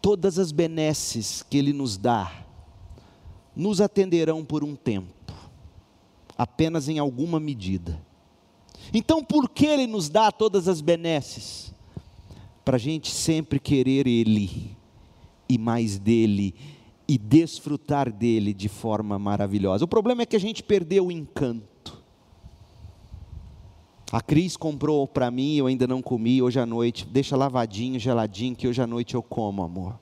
[0.00, 2.46] todas as benesses que Ele nos dá,
[3.56, 5.34] nos atenderão por um tempo,
[6.38, 8.00] apenas em alguma medida.
[8.92, 11.74] Então, por que Ele nos dá todas as benesses?
[12.64, 14.76] Para a gente sempre querer Ele
[15.48, 16.54] e mais dele
[17.06, 19.84] e desfrutar dele de forma maravilhosa.
[19.84, 22.02] O problema é que a gente perdeu o encanto.
[24.10, 27.06] A Cris comprou para mim, eu ainda não comi hoje à noite.
[27.06, 29.98] Deixa lavadinho, geladinho, que hoje à noite eu como, amor.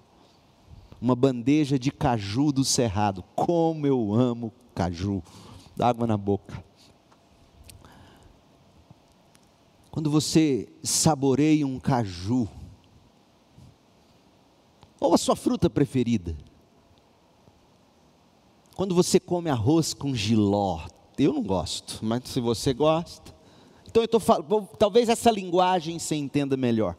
[1.00, 3.24] Uma bandeja de caju do cerrado.
[3.34, 5.22] Como eu amo caju.
[5.76, 6.62] Dá água na boca.
[9.90, 12.48] Quando você saboreia um caju,
[14.98, 16.36] ou a sua fruta preferida,
[18.74, 20.80] quando você come arroz com giló,
[21.18, 23.34] eu não gosto, mas se você gosta,
[23.86, 26.96] então eu estou falando, talvez essa linguagem você entenda melhor.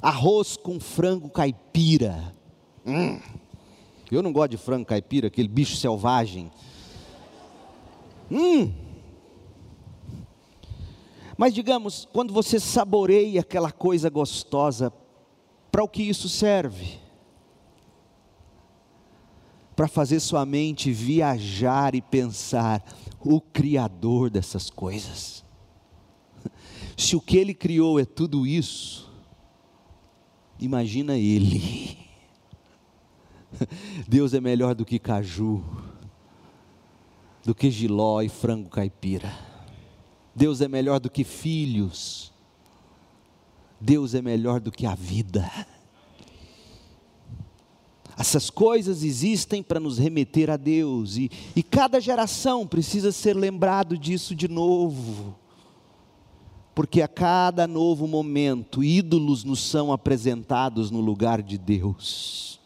[0.00, 2.34] Arroz com frango caipira.
[2.86, 3.20] Hum,
[4.10, 6.50] eu não gosto de frango caipira, aquele bicho selvagem.
[8.30, 8.72] Hum.
[11.36, 14.92] Mas digamos, quando você saboreia aquela coisa gostosa,
[15.70, 16.98] para o que isso serve?
[19.78, 22.84] Para fazer sua mente viajar e pensar,
[23.20, 25.44] o Criador dessas coisas.
[26.98, 29.08] Se o que Ele criou é tudo isso,
[30.58, 31.96] imagina Ele.
[34.08, 35.62] Deus é melhor do que caju,
[37.44, 39.32] do que giló e frango caipira.
[40.34, 42.32] Deus é melhor do que filhos.
[43.80, 45.48] Deus é melhor do que a vida.
[48.18, 53.96] Essas coisas existem para nos remeter a Deus, e, e cada geração precisa ser lembrado
[53.96, 55.36] disso de novo,
[56.74, 62.58] porque a cada novo momento, ídolos nos são apresentados no lugar de Deus.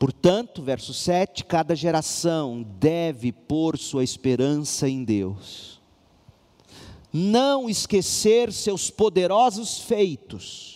[0.00, 5.80] Portanto, verso 7: cada geração deve pôr sua esperança em Deus,
[7.12, 10.75] não esquecer seus poderosos feitos,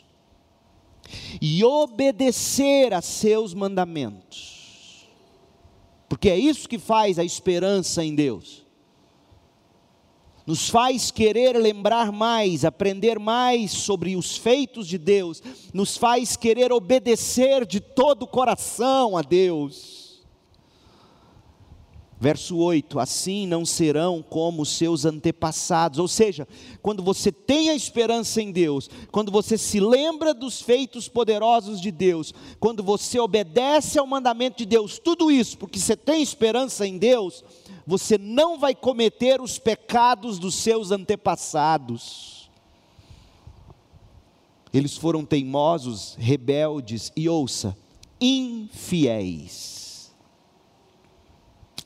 [1.40, 5.06] e obedecer a seus mandamentos,
[6.08, 8.64] porque é isso que faz a esperança em Deus,
[10.46, 15.42] nos faz querer lembrar mais, aprender mais sobre os feitos de Deus,
[15.72, 19.99] nos faz querer obedecer de todo o coração a Deus.
[22.20, 25.98] Verso 8: Assim não serão como os seus antepassados.
[25.98, 26.46] Ou seja,
[26.82, 31.90] quando você tem a esperança em Deus, quando você se lembra dos feitos poderosos de
[31.90, 36.98] Deus, quando você obedece ao mandamento de Deus, tudo isso porque você tem esperança em
[36.98, 37.42] Deus,
[37.86, 42.50] você não vai cometer os pecados dos seus antepassados.
[44.74, 47.74] Eles foram teimosos, rebeldes e ouça,
[48.20, 49.79] infiéis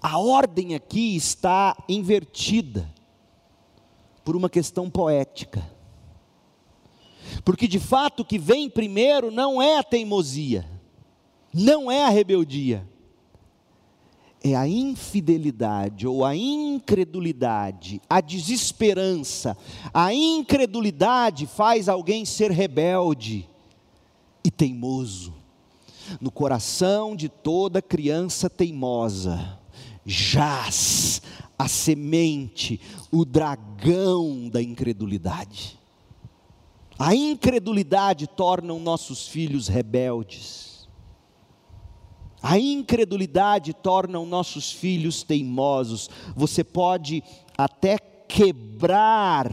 [0.05, 2.93] a ordem aqui está invertida
[4.23, 5.67] por uma questão poética.
[7.43, 10.69] Porque de fato o que vem primeiro não é a teimosia,
[11.55, 12.87] não é a rebeldia,
[14.43, 19.57] é a infidelidade ou a incredulidade, a desesperança.
[19.93, 23.49] A incredulidade faz alguém ser rebelde
[24.45, 25.33] e teimoso.
[26.21, 29.64] No coração de toda criança teimosa,
[30.05, 31.23] jaz
[31.59, 35.79] a semente, o dragão da incredulidade.
[36.99, 40.89] A incredulidade torna nossos filhos rebeldes.
[42.43, 46.11] A incredulidade torna nossos filhos teimosos.
[46.37, 47.23] Você pode
[47.57, 49.53] até quebrar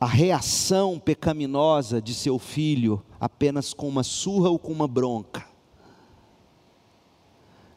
[0.00, 5.47] a reação pecaminosa de seu filho apenas com uma surra ou com uma bronca.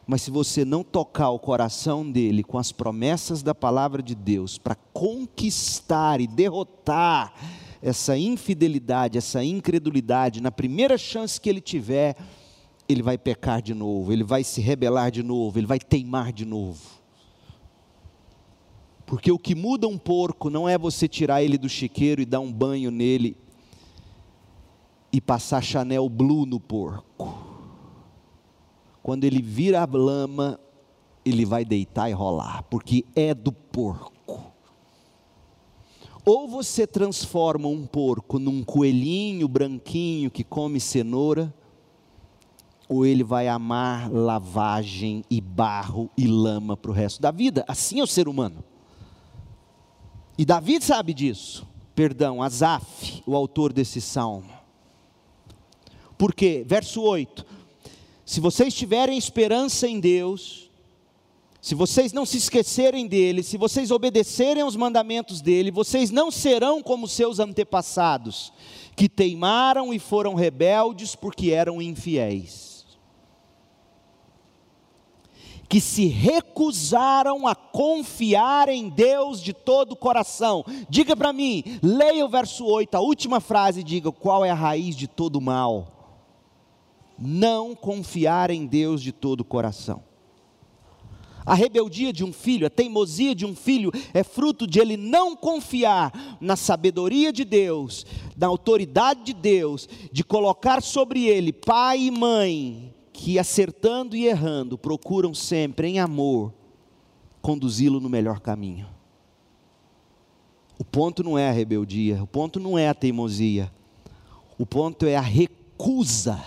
[0.06, 4.58] Mas se você não tocar o coração dele com as promessas da palavra de Deus
[4.58, 7.32] para conquistar e derrotar
[7.80, 12.16] essa infidelidade, essa incredulidade, na primeira chance que ele tiver,
[12.88, 16.44] ele vai pecar de novo, ele vai se rebelar de novo, ele vai teimar de
[16.44, 16.80] novo.
[19.06, 22.40] Porque o que muda um porco não é você tirar ele do chiqueiro e dar
[22.40, 23.36] um banho nele
[25.12, 27.41] e passar Chanel Blue no porco
[29.02, 30.58] quando ele vira a lama,
[31.24, 34.52] ele vai deitar e rolar, porque é do porco.
[36.24, 41.52] Ou você transforma um porco num coelhinho branquinho que come cenoura,
[42.88, 47.64] ou ele vai amar lavagem e barro e lama para o resto da vida.
[47.66, 48.62] Assim é o ser humano.
[50.36, 51.66] E Davi sabe disso.
[51.94, 54.50] perdão, Asaf, o autor desse salmo.
[56.16, 56.64] Por quê?
[56.66, 57.44] Verso 8:
[58.24, 60.70] Se vocês tiverem esperança em Deus,
[61.60, 66.82] se vocês não se esquecerem dele, se vocês obedecerem aos mandamentos dele, vocês não serão
[66.82, 68.52] como seus antepassados,
[68.96, 72.72] que teimaram e foram rebeldes porque eram infiéis
[75.72, 80.62] que se recusaram a confiar em Deus de todo o coração.
[80.86, 84.94] Diga para mim, leia o verso 8, a última frase, diga qual é a raiz
[84.94, 86.01] de todo mal.
[87.18, 90.02] Não confiar em Deus de todo o coração.
[91.44, 95.34] A rebeldia de um filho, a teimosia de um filho é fruto de ele não
[95.34, 98.06] confiar na sabedoria de Deus,
[98.36, 104.78] na autoridade de Deus, de colocar sobre ele pai e mãe que acertando e errando
[104.78, 106.52] procuram sempre em amor
[107.40, 108.86] conduzi-lo no melhor caminho.
[110.78, 113.70] O ponto não é a rebeldia, o ponto não é a teimosia,
[114.58, 116.40] o ponto é a recusa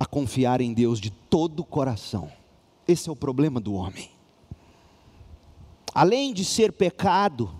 [0.00, 2.32] a confiar em Deus de todo o coração.
[2.88, 4.10] Esse é o problema do homem.
[5.94, 7.54] Além de ser pecado,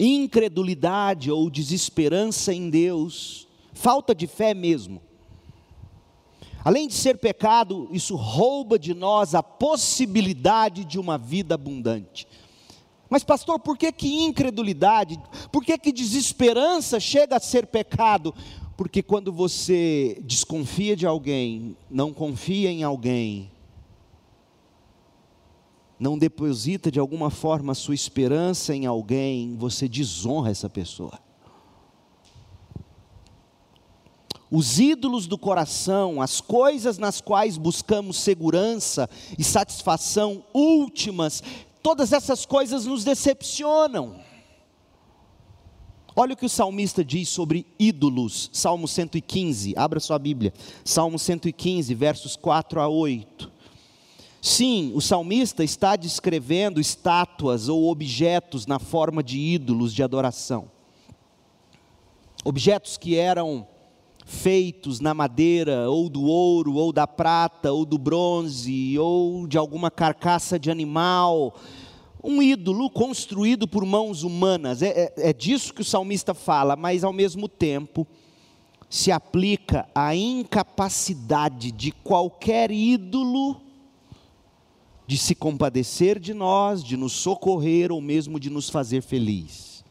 [0.00, 5.02] incredulidade ou desesperança em Deus, falta de fé mesmo,
[6.64, 12.26] Além de ser pecado, isso rouba de nós a possibilidade de uma vida abundante.
[13.10, 15.20] Mas, pastor, por que, que incredulidade,
[15.52, 18.34] por que, que desesperança chega a ser pecado?
[18.76, 23.50] Porque quando você desconfia de alguém, não confia em alguém,
[25.98, 31.24] não deposita de alguma forma a sua esperança em alguém, você desonra essa pessoa.
[34.54, 41.42] os ídolos do coração, as coisas nas quais buscamos segurança e satisfação últimas,
[41.82, 44.14] todas essas coisas nos decepcionam.
[46.16, 50.54] Olha o que o salmista diz sobre ídolos, Salmo 115, abra sua Bíblia,
[50.84, 53.50] Salmo 115, versos 4 a 8.
[54.40, 60.70] Sim, o salmista está descrevendo estátuas ou objetos na forma de ídolos de adoração.
[62.44, 63.66] Objetos que eram
[64.24, 69.90] feitos na madeira, ou do ouro, ou da prata, ou do bronze, ou de alguma
[69.90, 71.56] carcaça de animal,
[72.24, 74.80] um ídolo construído por mãos humanas.
[74.80, 78.06] É, é, é disso que o salmista fala, mas ao mesmo tempo
[78.88, 83.60] se aplica a incapacidade de qualquer ídolo
[85.06, 89.84] de se compadecer de nós, de nos socorrer ou mesmo de nos fazer feliz.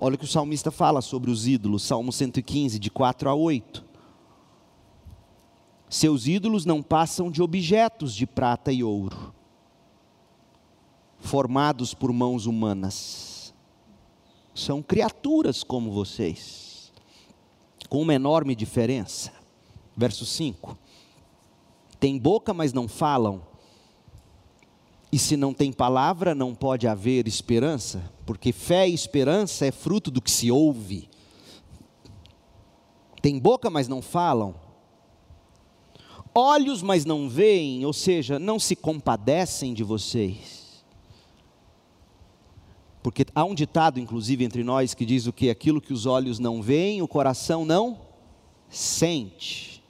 [0.00, 3.84] Olha o que o salmista fala sobre os ídolos, Salmo 115, de 4 a 8.
[5.88, 9.32] Seus ídolos não passam de objetos de prata e ouro,
[11.22, 13.54] formados por mãos humanas.
[14.54, 16.92] São criaturas como vocês,
[17.88, 19.32] com uma enorme diferença.
[19.96, 20.76] Verso 5:
[21.98, 23.40] Tem boca, mas não falam,
[25.10, 30.10] e se não tem palavra, não pode haver esperança, porque fé e esperança é fruto
[30.10, 31.08] do que se ouve.
[33.20, 34.54] Tem boca, mas não falam.
[36.34, 40.61] Olhos, mas não veem, ou seja, não se compadecem de vocês.
[43.02, 45.50] Porque há um ditado, inclusive, entre nós que diz o que?
[45.50, 47.98] Aquilo que os olhos não veem, o coração não
[48.70, 49.82] sente.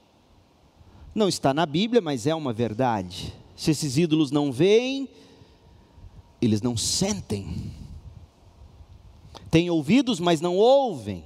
[1.15, 3.35] Não está na Bíblia, mas é uma verdade.
[3.55, 5.09] Se esses ídolos não veem,
[6.41, 7.71] eles não sentem.
[9.51, 11.23] Têm ouvidos, mas não ouvem.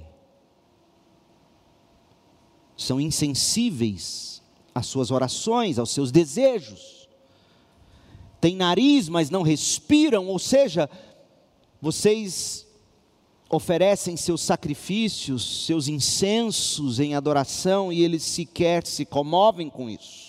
[2.75, 4.43] São insensíveis
[4.75, 7.07] às suas orações, aos seus desejos.
[8.41, 10.89] Têm nariz, mas não respiram, ou seja,
[11.81, 12.65] vocês
[13.49, 20.27] oferecem seus sacrifícios, seus incensos em adoração e eles sequer se comovem com isso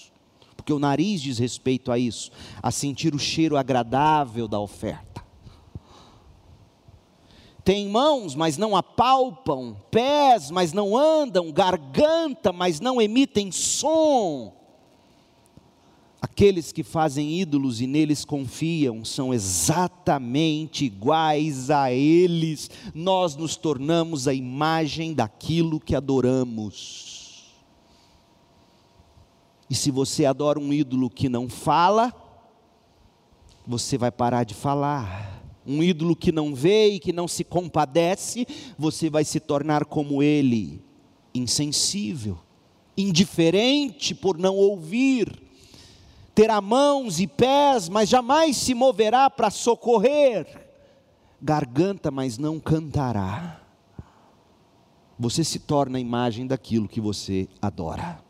[0.68, 2.30] porque o nariz diz respeito a isso,
[2.62, 5.24] a sentir o cheiro agradável da oferta.
[7.64, 14.57] Tem mãos, mas não apalpam, pés, mas não andam, garganta, mas não emitem som.
[16.20, 22.68] Aqueles que fazem ídolos e neles confiam são exatamente iguais a eles.
[22.92, 27.44] Nós nos tornamos a imagem daquilo que adoramos.
[29.70, 32.12] E se você adora um ídolo que não fala,
[33.64, 35.40] você vai parar de falar.
[35.64, 38.46] Um ídolo que não vê e que não se compadece,
[38.76, 40.82] você vai se tornar como ele,
[41.34, 42.38] insensível,
[42.96, 45.47] indiferente por não ouvir,
[46.39, 50.47] terá mãos e pés, mas jamais se moverá para socorrer.
[51.43, 53.61] garganta, mas não cantará.
[55.18, 58.22] Você se torna a imagem daquilo que você adora.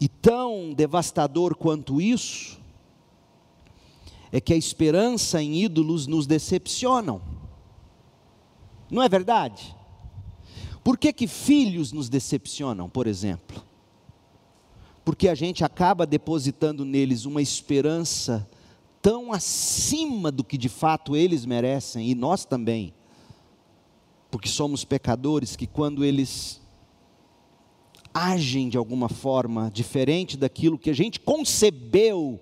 [0.00, 2.60] E tão devastador quanto isso,
[4.30, 7.20] é que a esperança em ídolos nos decepcionam.
[8.88, 9.74] Não é verdade?
[10.84, 13.73] Por que, que filhos nos decepcionam, por exemplo?
[15.04, 18.48] Porque a gente acaba depositando neles uma esperança
[19.02, 22.94] tão acima do que de fato eles merecem, e nós também,
[24.30, 26.60] porque somos pecadores, que quando eles
[28.14, 32.40] agem de alguma forma diferente daquilo que a gente concebeu,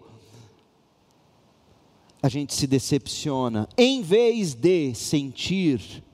[2.22, 6.04] a gente se decepciona, em vez de sentir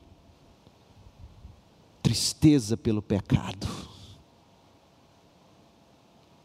[2.03, 3.67] tristeza pelo pecado.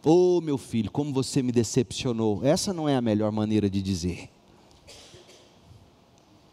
[0.06, 2.44] Oh, meu filho, como você me decepcionou.
[2.44, 4.30] Essa não é a melhor maneira de dizer.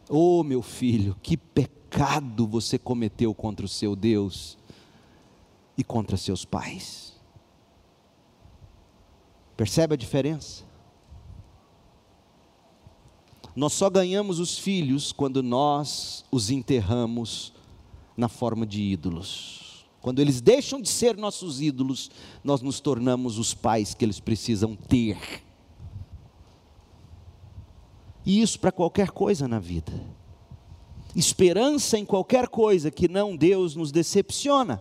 [0.09, 4.57] Oh, meu filho, que pecado você cometeu contra o seu Deus
[5.76, 7.16] e contra seus pais.
[9.57, 10.64] Percebe a diferença?
[13.55, 17.53] Nós só ganhamos os filhos quando nós os enterramos
[18.16, 19.70] na forma de ídolos.
[20.01, 22.11] Quando eles deixam de ser nossos ídolos,
[22.42, 25.18] nós nos tornamos os pais que eles precisam ter.
[28.24, 29.92] E isso para qualquer coisa na vida.
[31.14, 34.80] Esperança em qualquer coisa que não Deus nos decepciona.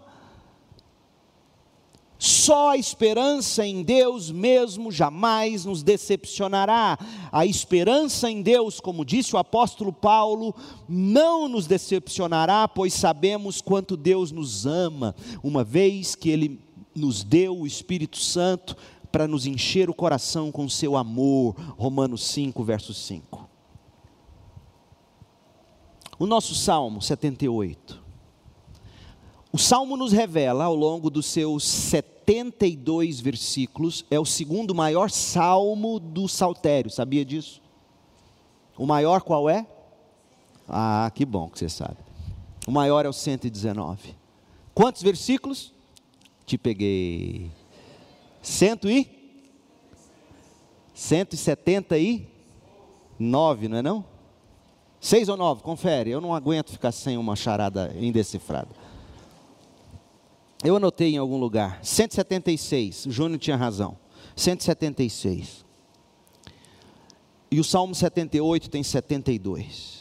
[2.21, 6.99] Só a esperança em Deus mesmo jamais nos decepcionará.
[7.31, 10.53] A esperança em Deus, como disse o apóstolo Paulo,
[10.87, 16.59] não nos decepcionará, pois sabemos quanto Deus nos ama, uma vez que Ele
[16.93, 18.75] nos deu o Espírito Santo
[19.09, 21.55] para nos encher o coração com seu amor.
[21.77, 23.47] Romanos 5, verso 5.
[26.19, 28.08] O nosso Salmo 78
[29.51, 35.99] o salmo nos revela, ao longo dos seus 72 versículos, é o segundo maior salmo
[35.99, 37.59] do saltério, sabia disso?
[38.77, 39.65] O maior qual é?
[40.67, 41.97] Ah, que bom que você sabe.
[42.67, 44.15] O maior é o 119.
[44.75, 45.73] Quantos versículos?
[46.45, 47.49] Te peguei.
[48.41, 49.09] Cento e?
[50.93, 54.05] 179, não é não?
[54.99, 55.63] Seis ou nove?
[55.63, 56.11] Confere.
[56.11, 58.78] Eu não aguento ficar sem uma charada indecifrada.
[60.63, 61.79] Eu anotei em algum lugar.
[61.83, 63.05] 176.
[63.05, 63.97] O Júnior tinha razão.
[64.35, 65.65] 176.
[67.51, 69.99] E o Salmo 78 tem 72.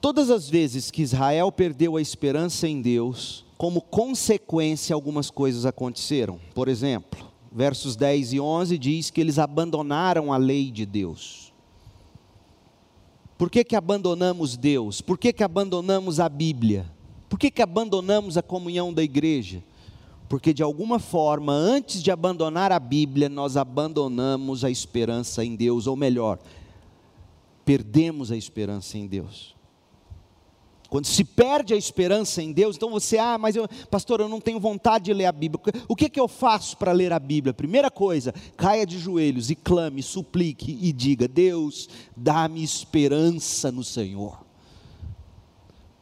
[0.00, 6.38] Todas as vezes que Israel perdeu a esperança em Deus, como consequência, algumas coisas aconteceram.
[6.54, 11.52] Por exemplo, versos 10 e 11 diz que eles abandonaram a lei de Deus.
[13.36, 15.00] Por que, que abandonamos Deus?
[15.00, 16.97] Por que, que abandonamos a Bíblia?
[17.28, 19.62] Por que, que abandonamos a comunhão da igreja?
[20.28, 25.86] Porque de alguma forma, antes de abandonar a Bíblia, nós abandonamos a esperança em Deus,
[25.86, 26.38] ou melhor,
[27.64, 29.56] perdemos a esperança em Deus.
[30.88, 34.40] Quando se perde a esperança em Deus, então você, ah, mas eu, pastor, eu não
[34.40, 35.60] tenho vontade de ler a Bíblia.
[35.86, 37.52] O que, que eu faço para ler a Bíblia?
[37.52, 44.47] Primeira coisa, caia de joelhos e clame, suplique e diga: Deus, dá-me esperança no Senhor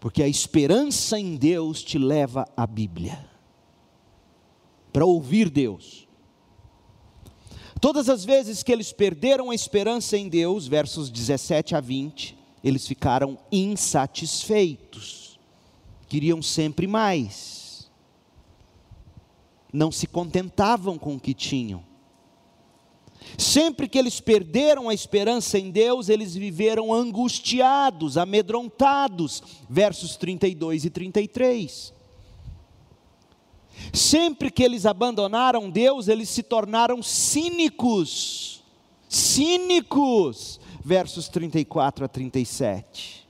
[0.07, 3.29] porque a esperança em Deus te leva à Bíblia,
[4.93, 6.07] para ouvir Deus.
[7.81, 12.87] Todas as vezes que eles perderam a esperança em Deus, versos 17 a 20, eles
[12.87, 15.41] ficaram insatisfeitos,
[16.07, 17.91] queriam sempre mais,
[19.73, 21.83] não se contentavam com o que tinham.
[23.37, 29.43] Sempre que eles perderam a esperança em Deus, eles viveram angustiados, amedrontados.
[29.69, 31.93] Versos 32 e 33.
[33.93, 38.63] Sempre que eles abandonaram Deus, eles se tornaram cínicos.
[39.09, 40.59] Cínicos.
[40.83, 43.27] Versos 34 a 37.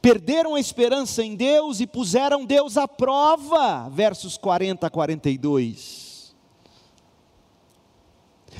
[0.00, 3.88] Perderam a esperança em Deus e puseram Deus à prova.
[3.88, 6.03] Versos 40 a 42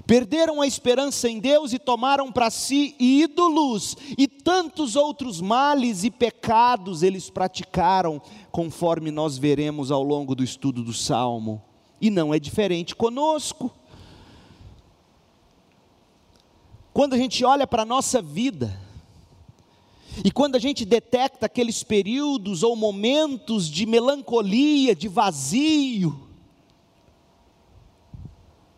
[0.07, 6.11] Perderam a esperança em Deus e tomaram para si ídolos, e tantos outros males e
[6.11, 11.62] pecados eles praticaram, conforme nós veremos ao longo do estudo do Salmo.
[12.00, 13.72] E não é diferente conosco.
[16.92, 18.78] Quando a gente olha para a nossa vida,
[20.22, 26.24] e quando a gente detecta aqueles períodos ou momentos de melancolia, de vazio,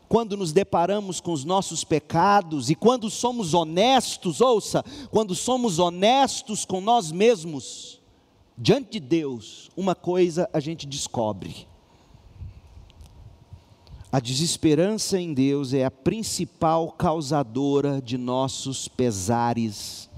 [0.09, 6.65] quando nos deparamos com os nossos pecados e quando somos honestos, ouça, quando somos honestos
[6.65, 8.01] com nós mesmos,
[8.57, 11.67] diante de Deus, uma coisa a gente descobre:
[14.11, 20.09] a desesperança em Deus é a principal causadora de nossos pesares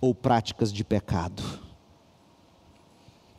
[0.00, 1.65] ou práticas de pecado.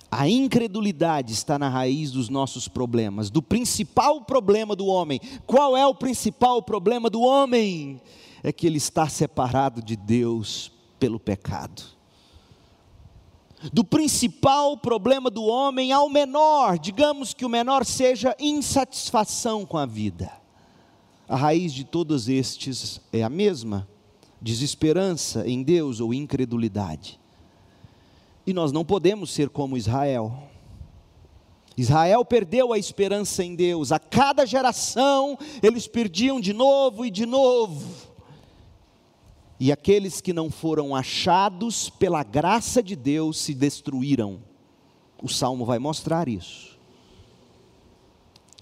[0.09, 5.19] A incredulidade está na raiz dos nossos problemas, do principal problema do homem.
[5.45, 8.01] Qual é o principal problema do homem?
[8.41, 11.83] É que ele está separado de Deus pelo pecado.
[13.73, 19.85] Do principal problema do homem ao menor, digamos que o menor seja insatisfação com a
[19.85, 20.31] vida.
[21.27, 23.87] A raiz de todos estes é a mesma:
[24.41, 27.19] desesperança em Deus ou incredulidade.
[28.47, 30.47] E nós não podemos ser como Israel.
[31.75, 37.25] Israel perdeu a esperança em Deus, a cada geração eles perdiam de novo e de
[37.25, 38.07] novo.
[39.59, 44.39] E aqueles que não foram achados pela graça de Deus se destruíram.
[45.21, 46.77] O salmo vai mostrar isso.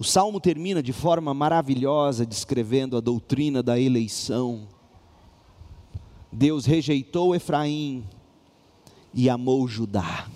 [0.00, 4.68] O salmo termina de forma maravilhosa descrevendo a doutrina da eleição.
[6.30, 8.04] Deus rejeitou Efraim,
[9.16, 10.28] e amou Judá.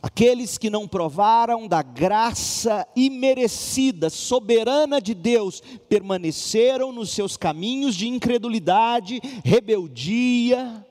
[0.00, 8.08] Aqueles que não provaram da graça imerecida, soberana de Deus, permaneceram nos seus caminhos de
[8.08, 10.86] incredulidade, rebeldia,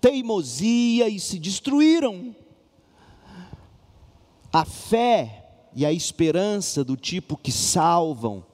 [0.00, 2.34] teimosia e se destruíram.
[4.50, 8.44] A fé e a esperança do tipo que salvam,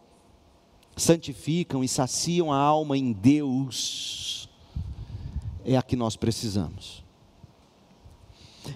[0.97, 4.42] santificam e saciam a alma em Deus
[5.65, 7.03] é a que nós precisamos.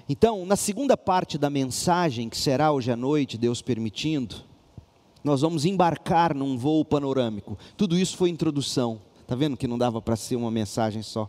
[0.08, 4.36] Então, na segunda parte da mensagem, que será hoje à noite, Deus permitindo,
[5.22, 7.58] nós vamos embarcar num voo panorâmico.
[7.76, 9.00] Tudo isso foi introdução.
[9.22, 11.28] Está vendo que não dava para ser uma mensagem só?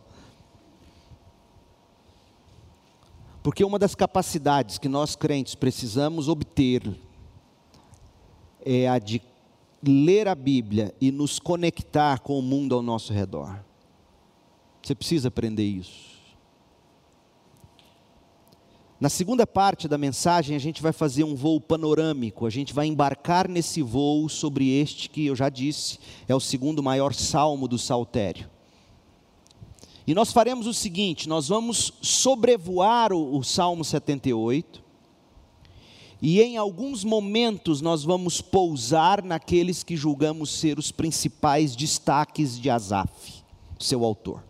[3.42, 6.96] Porque uma das capacidades que nós crentes precisamos obter
[8.64, 9.22] é a de
[9.82, 13.64] ler a Bíblia e nos conectar com o mundo ao nosso redor.
[14.82, 16.08] Você precisa aprender isso.
[19.00, 22.86] Na segunda parte da mensagem, a gente vai fazer um voo panorâmico, a gente vai
[22.86, 27.78] embarcar nesse voo sobre este que eu já disse, é o segundo maior salmo do
[27.78, 28.50] saltério.
[30.04, 34.82] E nós faremos o seguinte: nós vamos sobrevoar o, o Salmo 78,
[36.20, 42.68] e em alguns momentos nós vamos pousar naqueles que julgamos ser os principais destaques de
[42.68, 43.44] Asaf,
[43.78, 44.47] seu autor.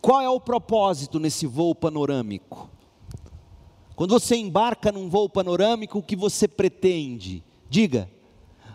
[0.00, 2.70] Qual é o propósito nesse voo panorâmico?
[3.94, 7.42] Quando você embarca num voo panorâmico, o que você pretende?
[7.68, 8.10] Diga,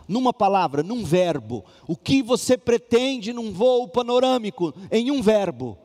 [0.08, 1.64] numa palavra, num verbo.
[1.88, 4.74] O que você pretende num voo panorâmico?
[4.92, 5.78] Em um verbo: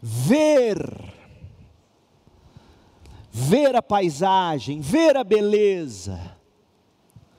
[0.00, 1.16] ver.
[3.30, 6.37] Ver a paisagem, ver a beleza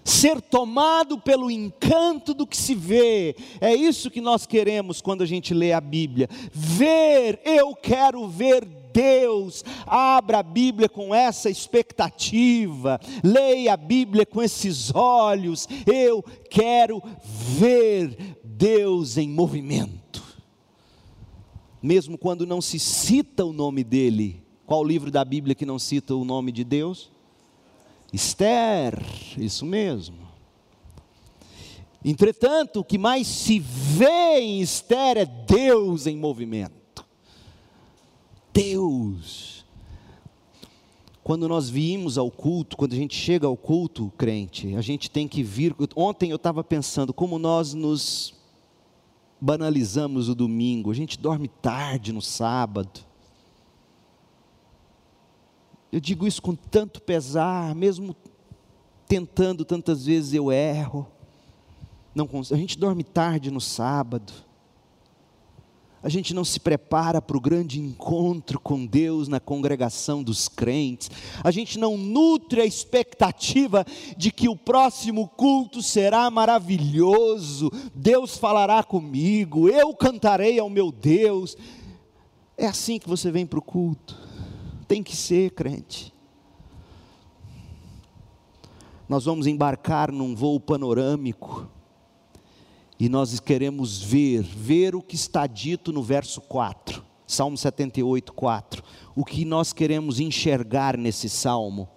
[0.03, 3.35] ser tomado pelo encanto do que se vê.
[3.61, 6.27] É isso que nós queremos quando a gente lê a Bíblia.
[6.51, 9.63] Ver, eu quero ver Deus.
[9.85, 12.99] Abra a Bíblia com essa expectativa.
[13.23, 15.67] Leia a Bíblia com esses olhos.
[15.85, 20.23] Eu quero ver Deus em movimento.
[21.81, 24.43] Mesmo quando não se cita o nome dele.
[24.65, 27.09] Qual livro da Bíblia que não cita o nome de Deus?
[28.11, 28.99] Esther,
[29.37, 30.17] isso mesmo.
[32.03, 37.05] Entretanto, o que mais se vê em Esther é Deus em movimento.
[38.53, 39.65] Deus.
[41.23, 45.27] Quando nós vimos ao culto, quando a gente chega ao culto, crente, a gente tem
[45.27, 45.75] que vir.
[45.95, 48.33] Ontem eu estava pensando como nós nos
[49.39, 53.08] banalizamos o domingo, a gente dorme tarde no sábado.
[55.91, 58.15] Eu digo isso com tanto pesar, mesmo
[59.07, 61.07] tentando tantas vezes eu erro.
[62.13, 64.31] Não, a gente dorme tarde no sábado.
[66.01, 71.09] A gente não se prepara para o grande encontro com Deus na congregação dos crentes.
[71.43, 73.85] A gente não nutre a expectativa
[74.15, 77.69] de que o próximo culto será maravilhoso.
[77.93, 81.57] Deus falará comigo, eu cantarei ao meu Deus.
[82.55, 84.28] É assim que você vem para o culto.
[84.89, 86.11] Tem que ser, crente.
[89.07, 91.69] Nós vamos embarcar num voo panorâmico.
[92.99, 98.83] E nós queremos ver, ver o que está dito no verso 4, Salmo 78, 4.
[99.15, 101.87] O que nós queremos enxergar nesse salmo.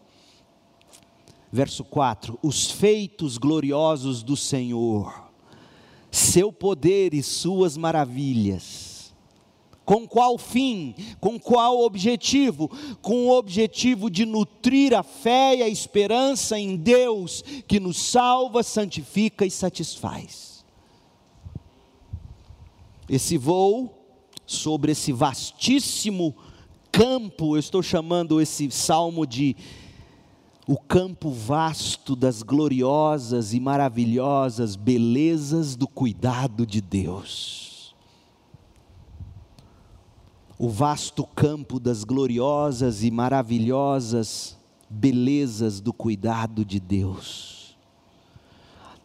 [1.50, 5.30] Verso 4: Os feitos gloriosos do Senhor,
[6.10, 8.91] seu poder e suas maravilhas
[9.84, 10.94] com qual fim?
[11.20, 12.70] Com qual objetivo?
[13.00, 18.62] Com o objetivo de nutrir a fé e a esperança em Deus, que nos salva,
[18.62, 20.64] santifica e satisfaz.
[23.08, 23.92] Esse voo
[24.46, 26.34] sobre esse vastíssimo
[26.92, 29.56] campo, eu estou chamando esse salmo de
[30.66, 37.71] o campo vasto das gloriosas e maravilhosas belezas do cuidado de Deus
[40.58, 44.56] o vasto campo das gloriosas e maravilhosas
[44.92, 47.76] belezas do cuidado de Deus.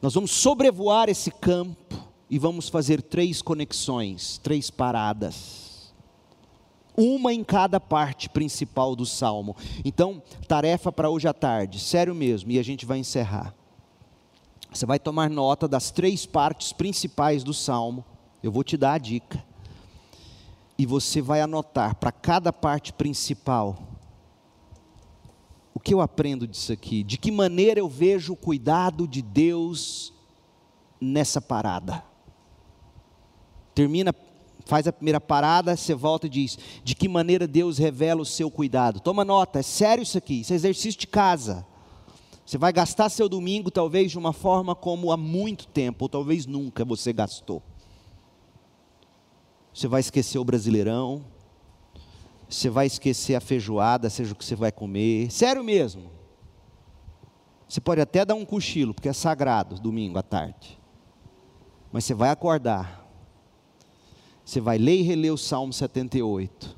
[0.02, 1.96] Nós vamos sobrevoar esse campo
[2.30, 5.94] e vamos fazer três conexões, três paradas.
[6.96, 9.56] Uma em cada parte principal do salmo.
[9.86, 13.54] Então, tarefa para hoje à tarde, sério mesmo, e a gente vai encerrar.
[14.72, 18.04] Você vai tomar nota das três partes principais do salmo.
[18.44, 19.47] Eu vou te dar a dica
[20.78, 23.78] e você vai anotar para cada parte principal
[25.74, 30.14] o que eu aprendo disso aqui, de que maneira eu vejo o cuidado de Deus
[31.00, 32.04] nessa parada.
[33.76, 34.14] Termina,
[34.66, 38.50] faz a primeira parada, você volta e diz: de que maneira Deus revela o seu
[38.50, 39.00] cuidado.
[39.00, 41.66] Toma nota, é sério isso aqui, isso é exercício de casa.
[42.44, 46.46] Você vai gastar seu domingo talvez de uma forma como há muito tempo, ou talvez
[46.46, 47.62] nunca você gastou.
[49.78, 51.24] Você vai esquecer o brasileirão.
[52.50, 55.30] Você vai esquecer a feijoada, seja o que você vai comer.
[55.30, 56.10] Sério mesmo.
[57.70, 60.80] Você pode até dar um cochilo, porque é sagrado, domingo à tarde.
[61.92, 63.08] Mas você vai acordar.
[64.44, 66.76] Você vai ler e reler o Salmo 78.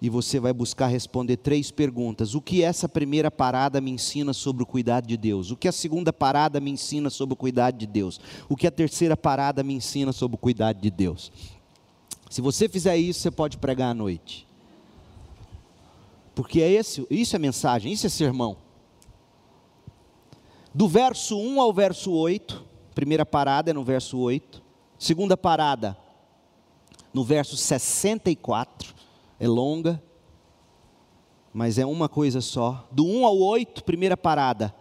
[0.00, 2.34] E você vai buscar responder três perguntas.
[2.34, 5.50] O que essa primeira parada me ensina sobre o cuidado de Deus?
[5.50, 8.18] O que a segunda parada me ensina sobre o cuidado de Deus?
[8.48, 11.30] O que a terceira parada me ensina sobre o cuidado de Deus?
[12.34, 14.44] Se você fizer isso, você pode pregar à noite.
[16.34, 18.56] Porque é esse, isso é mensagem, isso é sermão.
[20.74, 24.60] Do verso 1 ao verso 8, primeira parada é no verso 8,
[24.98, 25.96] segunda parada
[27.12, 28.92] no verso 64,
[29.38, 30.02] é longa,
[31.52, 32.84] mas é uma coisa só.
[32.90, 34.74] Do 1 ao 8, primeira parada.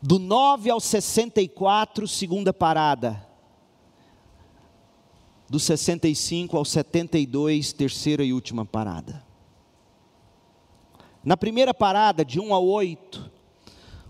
[0.00, 3.27] Do 9 ao 64, segunda parada
[5.48, 9.24] do 65 ao 72, terceira e última parada.
[11.24, 13.30] Na primeira parada, de 1 a 8,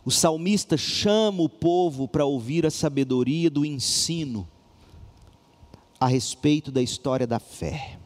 [0.04, 4.48] o salmista chama o povo para ouvir a sabedoria do ensino
[6.00, 7.98] a respeito da história da fé.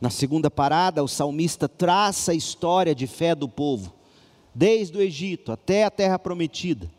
[0.00, 3.94] Na segunda parada, o salmista traça a história de fé do povo,
[4.54, 6.90] desde o Egito até a terra prometida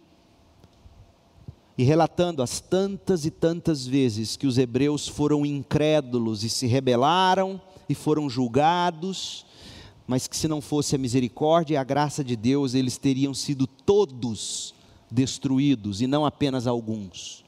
[1.77, 7.59] e relatando as tantas e tantas vezes que os hebreus foram incrédulos e se rebelaram
[7.89, 9.45] e foram julgados,
[10.05, 13.65] mas que se não fosse a misericórdia e a graça de Deus, eles teriam sido
[13.65, 14.73] todos
[15.09, 17.43] destruídos e não apenas alguns.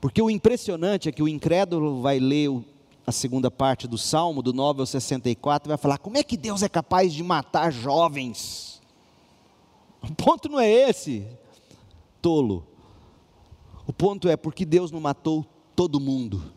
[0.00, 2.50] Porque o impressionante é que o incrédulo vai ler
[3.06, 6.36] a segunda parte do Salmo, do 9 ao 64, e vai falar: como é que
[6.36, 8.80] Deus é capaz de matar jovens?
[10.02, 11.24] O ponto não é esse,
[12.20, 12.66] tolo.
[13.92, 15.44] O ponto é porque Deus não matou
[15.76, 16.50] todo mundo.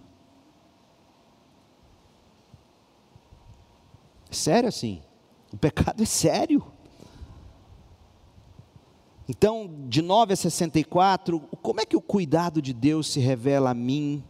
[4.31, 5.01] É sério assim.
[5.51, 6.65] O pecado é sério.
[9.27, 13.73] Então, de 9 a 64, como é que o cuidado de Deus se revela a
[13.73, 14.23] mim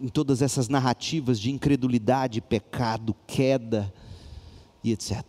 [0.00, 3.92] em todas essas narrativas de incredulidade, pecado, queda
[4.82, 5.22] e etc.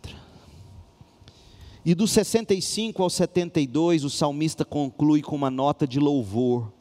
[1.84, 6.77] E do 65 ao 72, o salmista conclui com uma nota de louvor.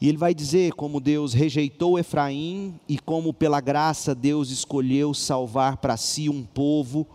[0.00, 5.78] E ele vai dizer como Deus rejeitou Efraim e como pela graça Deus escolheu salvar
[5.78, 7.06] para si um povo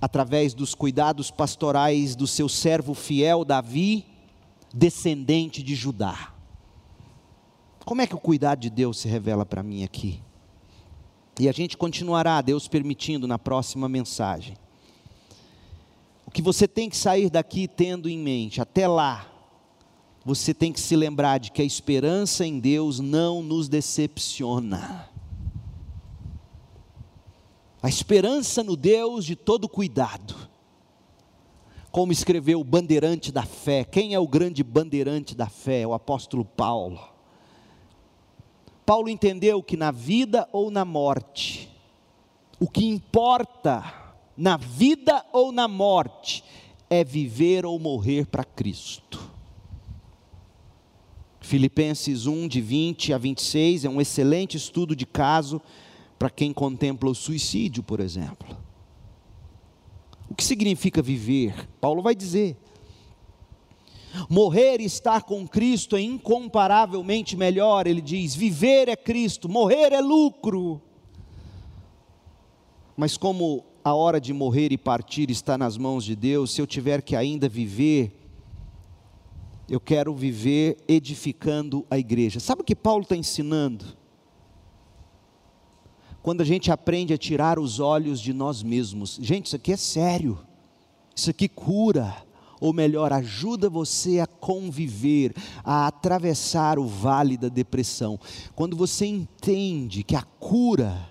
[0.00, 4.06] através dos cuidados pastorais do seu servo fiel Davi,
[4.72, 6.32] descendente de Judá.
[7.84, 10.22] Como é que o cuidado de Deus se revela para mim aqui?
[11.40, 14.56] E a gente continuará, Deus permitindo, na próxima mensagem.
[16.24, 19.29] O que você tem que sair daqui tendo em mente, até lá,
[20.24, 25.08] você tem que se lembrar de que a esperança em Deus não nos decepciona.
[27.82, 30.36] A esperança no Deus de todo cuidado.
[31.90, 33.84] Como escreveu o bandeirante da fé.
[33.84, 35.86] Quem é o grande bandeirante da fé?
[35.86, 37.00] O apóstolo Paulo.
[38.84, 41.70] Paulo entendeu que na vida ou na morte,
[42.58, 46.44] o que importa na vida ou na morte,
[46.88, 49.29] é viver ou morrer para Cristo.
[51.40, 55.60] Filipenses 1, de 20 a 26, é um excelente estudo de caso
[56.18, 58.56] para quem contempla o suicídio, por exemplo.
[60.28, 61.68] O que significa viver?
[61.80, 62.56] Paulo vai dizer.
[64.28, 68.34] Morrer e estar com Cristo é incomparavelmente melhor, ele diz.
[68.34, 70.82] Viver é Cristo, morrer é lucro.
[72.96, 76.66] Mas como a hora de morrer e partir está nas mãos de Deus, se eu
[76.66, 78.19] tiver que ainda viver,
[79.70, 82.40] eu quero viver edificando a igreja.
[82.40, 83.84] Sabe o que Paulo está ensinando?
[86.20, 89.76] Quando a gente aprende a tirar os olhos de nós mesmos, gente, isso aqui é
[89.76, 90.40] sério,
[91.14, 92.14] isso aqui cura,
[92.60, 95.32] ou melhor, ajuda você a conviver,
[95.64, 98.18] a atravessar o vale da depressão.
[98.56, 101.08] Quando você entende que a cura,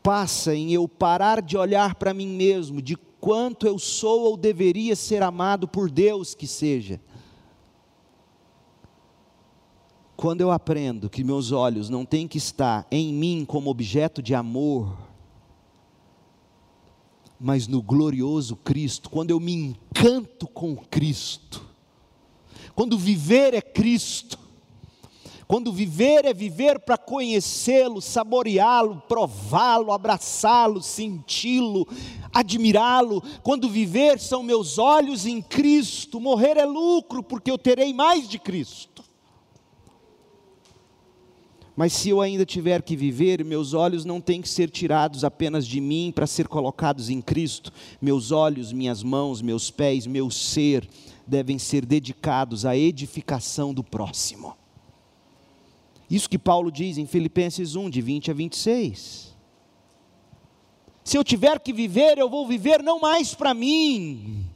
[0.00, 2.94] passa em eu parar de olhar para mim mesmo, de
[3.24, 7.00] quanto eu sou ou deveria ser amado por Deus que seja.
[10.14, 14.34] Quando eu aprendo que meus olhos não têm que estar em mim como objeto de
[14.34, 14.94] amor,
[17.40, 21.64] mas no glorioso Cristo, quando eu me encanto com Cristo,
[22.74, 24.38] quando viver é Cristo,
[25.46, 31.86] quando viver é viver para conhecê-lo, saboreá-lo, prová-lo, abraçá-lo, senti-lo,
[32.32, 33.22] admirá-lo.
[33.42, 38.38] Quando viver são meus olhos em Cristo, morrer é lucro, porque eu terei mais de
[38.38, 39.04] Cristo.
[41.76, 45.66] Mas se eu ainda tiver que viver, meus olhos não têm que ser tirados apenas
[45.66, 47.72] de mim para ser colocados em Cristo.
[48.00, 50.88] Meus olhos, minhas mãos, meus pés, meu ser
[51.26, 54.54] devem ser dedicados à edificação do próximo.
[56.10, 59.34] Isso que Paulo diz em Filipenses 1, de 20 a 26.
[61.02, 64.46] Se eu tiver que viver, eu vou viver não mais para mim,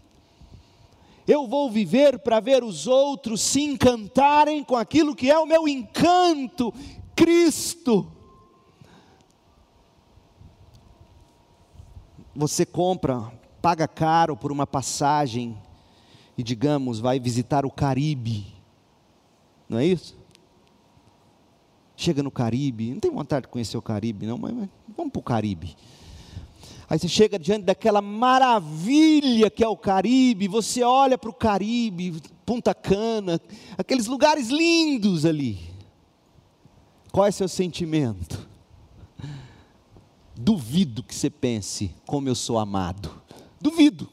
[1.27, 5.69] eu vou viver para ver os outros se encantarem com aquilo que é o meu
[5.69, 6.73] encanto,
[7.15, 8.11] Cristo.
[12.35, 13.31] Você compra,
[13.61, 15.55] paga caro por uma passagem
[16.37, 18.47] e, digamos, vai visitar o Caribe,
[19.69, 20.18] não é isso?
[21.99, 25.21] Chega no Caribe, não tem vontade de conhecer o Caribe, não, mas, mas vamos para
[25.21, 25.77] o Caribe.
[26.89, 32.23] Aí você chega diante daquela maravilha que é o Caribe, você olha para o Caribe,
[32.47, 33.41] Punta Cana,
[33.77, 35.59] aqueles lugares lindos ali.
[37.11, 38.49] Qual é seu sentimento?
[40.37, 43.11] Duvido que você pense como eu sou amado.
[43.61, 44.09] Duvido.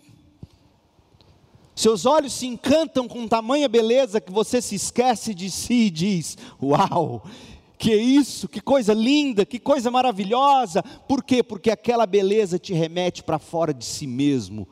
[1.76, 6.38] Seus olhos se encantam com tamanha beleza que você se esquece de si e diz:
[6.62, 7.24] Uau,
[7.86, 10.82] que isso, que coisa linda, que coisa maravilhosa.
[10.82, 11.44] Por quê?
[11.44, 14.68] Porque aquela beleza te remete para fora de si mesmo.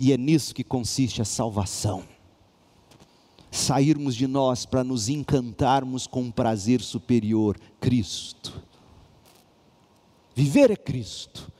[0.00, 2.02] E é nisso que consiste a salvação.
[3.50, 8.62] Sairmos de nós para nos encantarmos com um prazer superior, Cristo.
[10.34, 11.52] Viver é Cristo.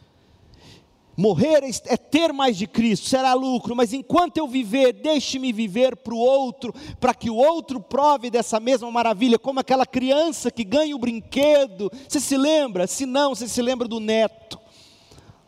[1.16, 5.96] Morrer é, é ter mais de Cristo, será lucro, mas enquanto eu viver, deixe-me viver
[5.96, 10.62] para o outro, para que o outro prove dessa mesma maravilha, como aquela criança que
[10.62, 11.90] ganha o brinquedo.
[12.06, 12.86] Você se lembra?
[12.86, 14.60] Se não, você se lembra do neto,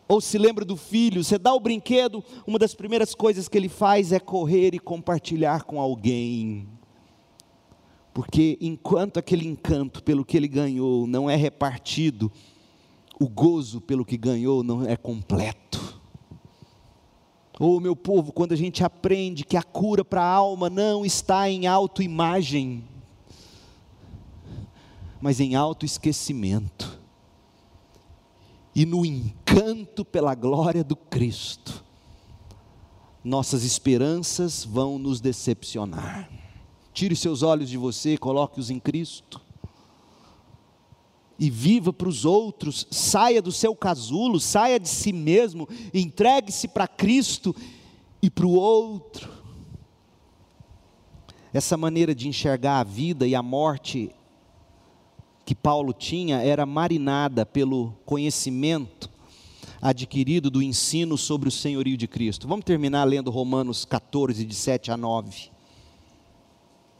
[0.07, 1.23] ou se lembra do filho.
[1.23, 5.63] Você dá o brinquedo, uma das primeiras coisas que ele faz é correr e compartilhar
[5.63, 6.67] com alguém.
[8.11, 12.31] Porque enquanto aquele encanto pelo que ele ganhou não é repartido,
[13.19, 15.99] o gozo pelo que ganhou não é completo.
[17.59, 21.49] Oh, meu povo, quando a gente aprende que a cura para a alma não está
[21.49, 22.85] em autoimagem,
[25.19, 26.97] mas em autoesquecimento,
[28.73, 31.83] e no encanto pela glória do Cristo,
[33.21, 36.31] nossas esperanças vão nos decepcionar.
[36.93, 39.41] Tire seus olhos de você, coloque-os em Cristo
[41.39, 46.87] e viva para os outros, saia do seu casulo, saia de si mesmo, entregue-se para
[46.87, 47.55] Cristo
[48.21, 49.29] e para o outro.
[51.53, 54.11] Essa maneira de enxergar a vida e a morte
[55.45, 59.09] que Paulo tinha era marinada pelo conhecimento
[59.81, 62.47] adquirido do ensino sobre o senhorio de Cristo.
[62.47, 65.49] Vamos terminar lendo Romanos 14, de 7 a 9.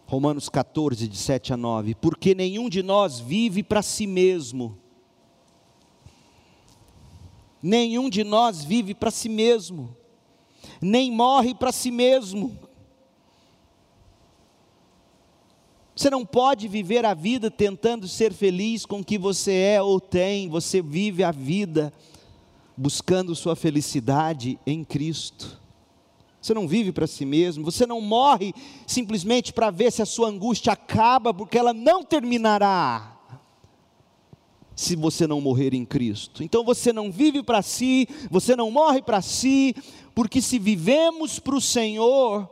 [0.10, 1.94] Romanos 14, de 7 a 9.
[1.94, 4.76] Porque nenhum de nós vive para si mesmo.
[7.62, 9.96] Nenhum de nós vive para si mesmo,
[10.82, 12.58] nem morre para si mesmo.
[15.96, 20.00] Você não pode viver a vida tentando ser feliz com o que você é ou
[20.00, 21.94] tem, você vive a vida
[22.76, 25.59] buscando sua felicidade em Cristo.
[26.42, 28.54] Você não vive para si mesmo, você não morre
[28.88, 33.18] simplesmente para ver se a sua angústia acaba, porque ela não terminará
[34.76, 36.42] se você não morrer em Cristo.
[36.42, 39.76] Então você não vive para si, você não morre para si,
[40.16, 42.50] porque se vivemos para o Senhor,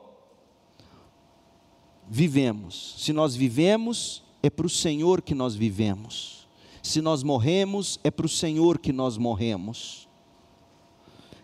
[2.06, 2.96] vivemos.
[2.98, 6.48] Se nós vivemos, é para o Senhor que nós vivemos.
[6.84, 10.07] Se nós morremos, é para o Senhor que nós morremos.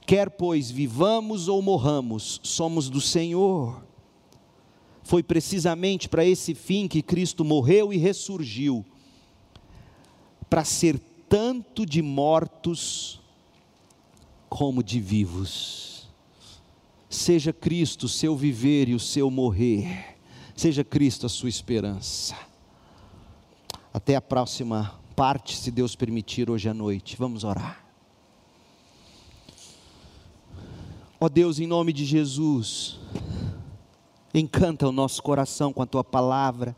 [0.06, 3.84] Quer, pois, vivamos ou morramos, somos do Senhor.
[5.02, 8.86] Foi precisamente para esse fim que Cristo morreu e ressurgiu
[10.50, 13.22] para ser tanto de mortos
[14.50, 16.08] como de vivos.
[17.10, 20.18] Seja Cristo o seu viver e o seu morrer,
[20.56, 22.36] seja Cristo a sua esperança.
[23.94, 27.16] Até a próxima parte, se Deus permitir, hoje à noite.
[27.18, 27.83] Vamos orar.
[31.24, 33.00] Ó oh Deus, em nome de Jesus,
[34.34, 36.76] encanta o nosso coração com a tua palavra.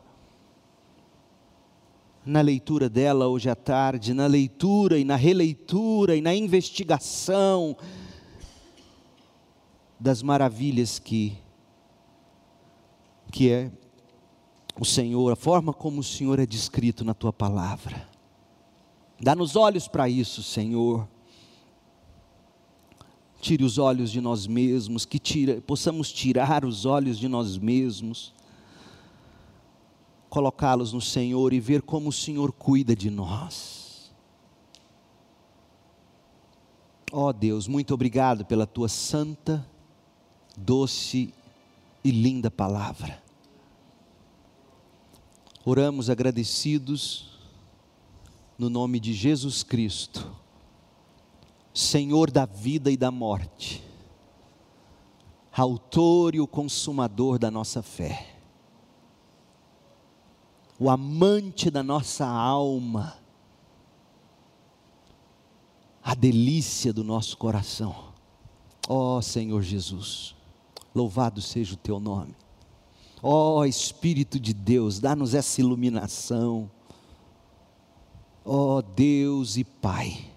[2.23, 7.75] Na leitura dela hoje à tarde, na leitura e na releitura e na investigação
[9.99, 11.35] das maravilhas que
[13.31, 13.71] que é
[14.79, 18.07] o Senhor, a forma como o Senhor é descrito na tua palavra.
[19.19, 21.14] Dá-nos olhos para isso, Senhor
[23.45, 28.33] tire os olhos de nós mesmos, que tira, possamos tirar os olhos de nós mesmos,
[30.31, 34.11] colocá-los no Senhor e ver como o Senhor cuida de nós.
[37.11, 39.63] Ó oh Deus, muito obrigado pela tua santa,
[40.57, 41.31] doce
[42.03, 43.21] e linda palavra.
[45.63, 47.29] Oramos agradecidos
[48.57, 50.44] no nome de Jesus Cristo
[51.75, 53.83] Senhor da vida e da morte,
[55.51, 58.33] Autor e o consumador da nossa fé,
[60.79, 63.17] o amante da nossa alma,
[66.01, 68.13] a delícia do nosso coração.
[68.87, 70.33] Ó oh, Senhor Jesus,
[70.93, 72.35] louvado seja o teu nome.
[73.21, 76.71] Ó oh, Espírito de Deus, dá-nos essa iluminação.
[78.45, 80.34] Ó oh, Deus e Pai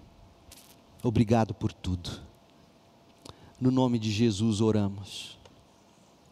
[1.01, 2.09] Obrigado por tudo.
[3.59, 5.37] No nome de Jesus oramos.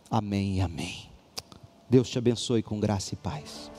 [0.09, 1.09] Amém e amém.
[1.89, 3.71] Deus te abençoe com graça e paz.